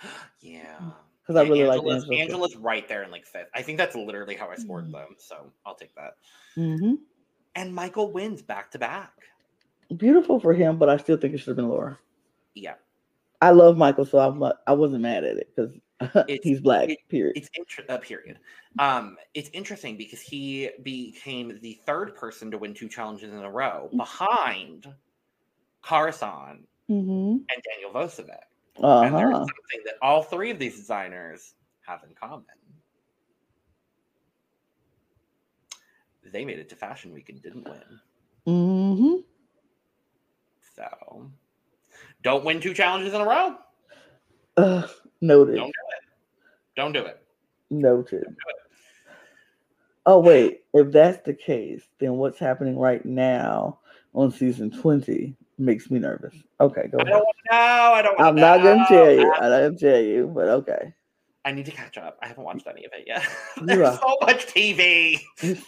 [0.40, 0.78] Yeah.
[1.22, 2.20] because I really like Angela's, Angela.
[2.20, 3.48] Angela's right there in like fifth.
[3.54, 4.92] I think that's literally how I scored Mm.
[4.92, 5.16] them.
[5.18, 6.14] So I'll take that.
[6.54, 6.94] hmm
[7.54, 9.12] And Michael wins back to back.
[9.96, 11.98] Beautiful for him, but I still think it should have been Laura.
[12.54, 12.74] Yeah.
[13.42, 15.74] I love Michael, so I'm not, I wasn't mad at it because
[16.42, 16.88] he's black.
[16.88, 17.36] it- period.
[17.36, 18.38] It's inter- uh, period.
[18.78, 23.50] Um, it's interesting because he became the third person to win two challenges in a
[23.50, 24.86] row behind
[25.84, 28.38] Kara Saun hmm and Daniel Vosovic.
[28.82, 31.54] Uh And there's something that all three of these designers
[31.86, 32.44] have in common.
[36.24, 38.00] They made it to Fashion Week and didn't win.
[38.46, 39.14] hmm
[40.76, 41.30] So
[42.22, 43.56] don't win two challenges in a row.
[44.56, 44.86] Uh,
[45.20, 45.56] noted.
[45.56, 45.72] Don't do
[46.76, 46.80] it.
[46.80, 47.22] Don't do it.
[47.70, 48.36] Noted.
[50.04, 53.78] Oh wait, if that's the case, then what's happening right now
[54.14, 56.34] on season twenty makes me nervous.
[56.60, 57.12] Okay, go I ahead.
[57.12, 57.56] don't know.
[57.94, 58.20] I don't.
[58.20, 58.86] I'm not gonna know.
[58.88, 59.32] tell you.
[59.34, 60.92] I'm not gonna tell you, but okay.
[61.44, 62.18] I need to catch up.
[62.22, 63.26] I haven't watched any of it yet.
[63.62, 65.20] There's so much TV.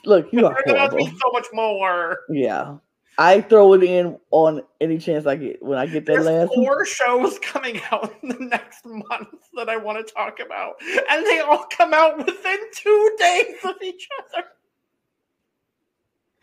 [0.05, 1.21] Look, you are There's about to be horrible.
[1.21, 2.19] so much more.
[2.29, 2.77] Yeah,
[3.17, 6.55] I throw it in on any chance I get when I get that There's last
[6.55, 10.75] four shows coming out in the next month that I want to talk about,
[11.11, 14.47] and they all come out within two days of each other.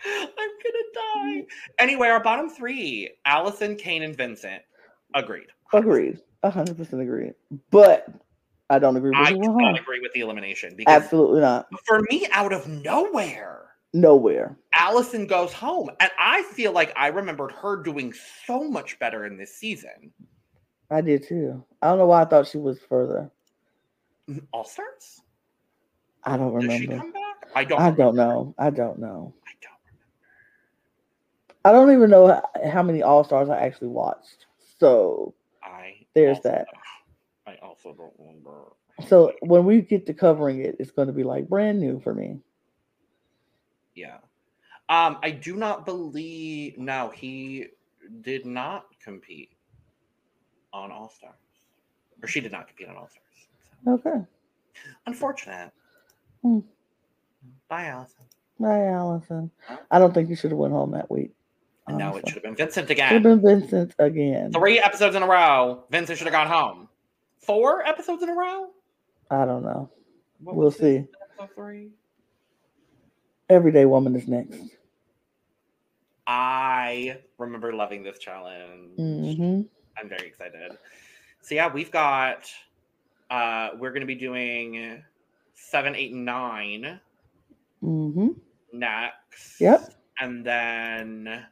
[0.04, 1.46] I'm gonna die.
[1.78, 4.62] Anyway, our bottom three: Alison, Kayne, and Vincent.
[5.14, 5.48] Agreed.
[5.74, 7.34] Agreed, hundred percent agreed.
[7.70, 8.08] But
[8.70, 9.10] I don't agree.
[9.10, 11.68] With I do not agree with the elimination because Absolutely not.
[11.86, 14.58] for me, out of nowhere, Nowhere.
[14.74, 18.14] Alison goes home, and I feel like I remembered her doing
[18.46, 20.12] so much better in this season.
[20.90, 21.64] I did too.
[21.82, 23.30] I don't know why I thought she was further.
[24.30, 25.22] Mm, All stars?
[26.24, 26.98] I don't Does she remember.
[26.98, 27.50] come back?
[27.56, 27.80] I don't.
[27.80, 28.04] I remember.
[28.04, 28.56] don't know.
[28.58, 29.34] I don't know.
[29.46, 29.74] I don't.
[31.66, 34.46] I don't even know how, many All Stars I actually watched.
[34.80, 35.34] So,
[35.64, 36.68] I There's that.
[37.48, 38.74] I also don't remember.
[39.08, 42.14] so when we get to covering it, it's going to be like brand new for
[42.14, 42.40] me.
[43.96, 44.18] Yeah.
[44.90, 46.78] Um, I do not believe.
[46.78, 47.68] No, he
[48.22, 49.50] did not compete
[50.74, 51.36] on All Stars,
[52.22, 53.48] or she did not compete on All Stars.
[53.86, 54.26] So, Okay.
[55.06, 55.72] unfortunate.
[56.42, 56.60] Hmm.
[57.68, 58.26] Bye, Alison.
[58.60, 59.52] Bye, Alison.
[59.90, 61.32] I don't think you should have went home that week.
[61.88, 63.10] Now it should have been Vincent again.
[63.10, 64.52] Should have been Vincent again.
[64.54, 65.84] Three episodes in a row.
[65.90, 66.88] Vincent should have gone home.
[67.40, 68.68] Four episodes in a row.
[69.30, 69.90] I don't know.
[70.40, 71.06] What We'll see.
[71.40, 71.90] Episode three.
[73.52, 74.58] Everyday Woman is next.
[76.26, 78.96] I remember loving this challenge.
[78.98, 79.62] hmm
[80.02, 80.72] I'm very excited.
[81.42, 82.50] So yeah, we've got
[83.30, 85.04] uh we're gonna be doing
[85.54, 87.00] seven, eight, and nine
[87.82, 88.30] hmm
[88.72, 89.60] next.
[89.60, 89.96] Yep.
[90.20, 91.44] And then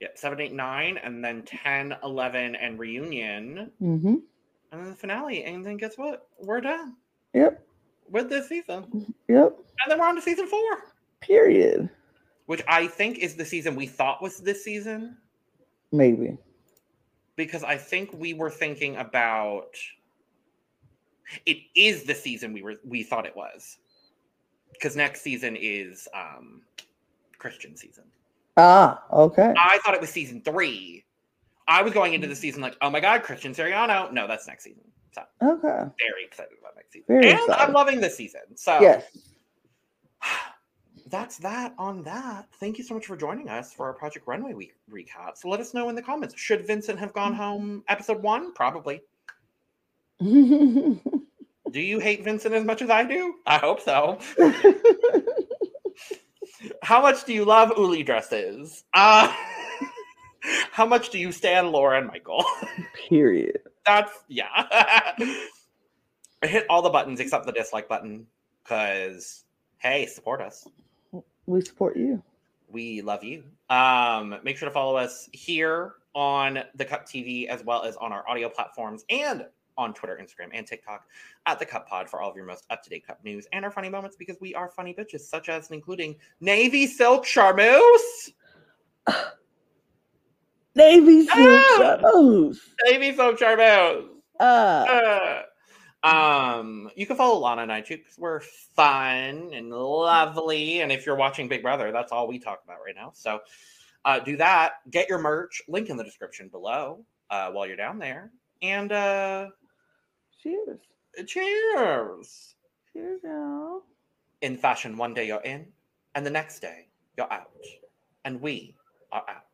[0.00, 4.06] yeah, seven, eight, nine, and then 10, 11, and reunion, Mm-hmm.
[4.08, 4.24] and
[4.72, 5.44] then the finale.
[5.44, 6.26] And then guess what?
[6.38, 6.96] We're done
[7.34, 7.66] Yep.
[8.10, 9.14] With this season.
[9.28, 9.56] Yep.
[9.82, 10.84] And then we're on to season four.
[11.20, 11.88] Period.
[12.46, 15.16] Which I think is the season we thought was this season.
[15.92, 16.36] Maybe.
[17.36, 19.74] because I think we were thinking about
[21.46, 23.78] it is the season we were we thought it was.
[24.72, 26.62] Because next season is um
[27.38, 28.04] Christian season.
[28.56, 29.54] Ah, okay.
[29.56, 31.04] I thought it was season three.
[31.66, 34.12] I was going into the season like, oh my god, Christian Siriano.
[34.12, 34.82] No, that's next season.
[35.12, 35.90] So Okay.
[35.98, 37.06] very excited about next season.
[37.08, 38.42] Very and I'm loving this season.
[38.56, 39.04] So Yes.
[41.06, 42.46] that's that on that.
[42.60, 45.36] Thank you so much for joining us for our Project Runway week recap.
[45.36, 46.34] So let us know in the comments.
[46.38, 48.52] Should Vincent have gone home episode one?
[48.54, 49.02] Probably.
[50.20, 51.00] Do
[51.80, 53.36] you hate Vincent as much as I do?
[53.46, 54.18] I hope so.
[56.82, 58.84] How much do you love Uli dresses?
[58.92, 59.32] Uh
[60.72, 62.44] how much do you stand Laura and Michael?
[63.08, 63.60] Period.
[63.86, 65.12] That's yeah.
[66.42, 68.26] Hit all the buttons except the dislike button
[68.62, 69.44] because
[69.78, 70.66] hey, support us.
[71.46, 72.22] We support you.
[72.68, 73.44] We love you.
[73.68, 78.12] Um, make sure to follow us here on the Cup TV as well as on
[78.12, 81.06] our audio platforms and on Twitter, Instagram, and TikTok
[81.46, 83.64] at the Cup Pod for all of your most up to date Cup news and
[83.64, 88.32] our funny moments because we are funny bitches, such as and including Navy Silk Charmeuse.
[90.74, 91.98] Navy Silk Ah!
[92.00, 92.60] Charmeuse.
[92.84, 94.08] Navy Silk Charmeuse.
[94.38, 95.42] Uh,
[96.02, 100.80] Uh, um, you can follow Lana and I too because we're fun and lovely.
[100.80, 103.10] And if you're watching Big Brother, that's all we talk about right now.
[103.14, 103.40] So
[104.04, 104.74] uh, do that.
[104.90, 105.60] Get your merch.
[105.68, 108.30] Link in the description below uh, while you're down there.
[108.62, 109.48] And uh,
[110.42, 110.80] cheers.
[111.26, 112.54] cheers.
[112.92, 113.82] Cheers, y'all.
[114.40, 115.66] In fashion, one day you're in,
[116.14, 117.50] and the next day you're out.
[118.24, 118.74] And we
[119.12, 119.44] are out.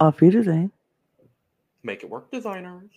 [0.00, 0.72] Auf Wiedersehen.
[1.82, 2.90] Make it work, designers.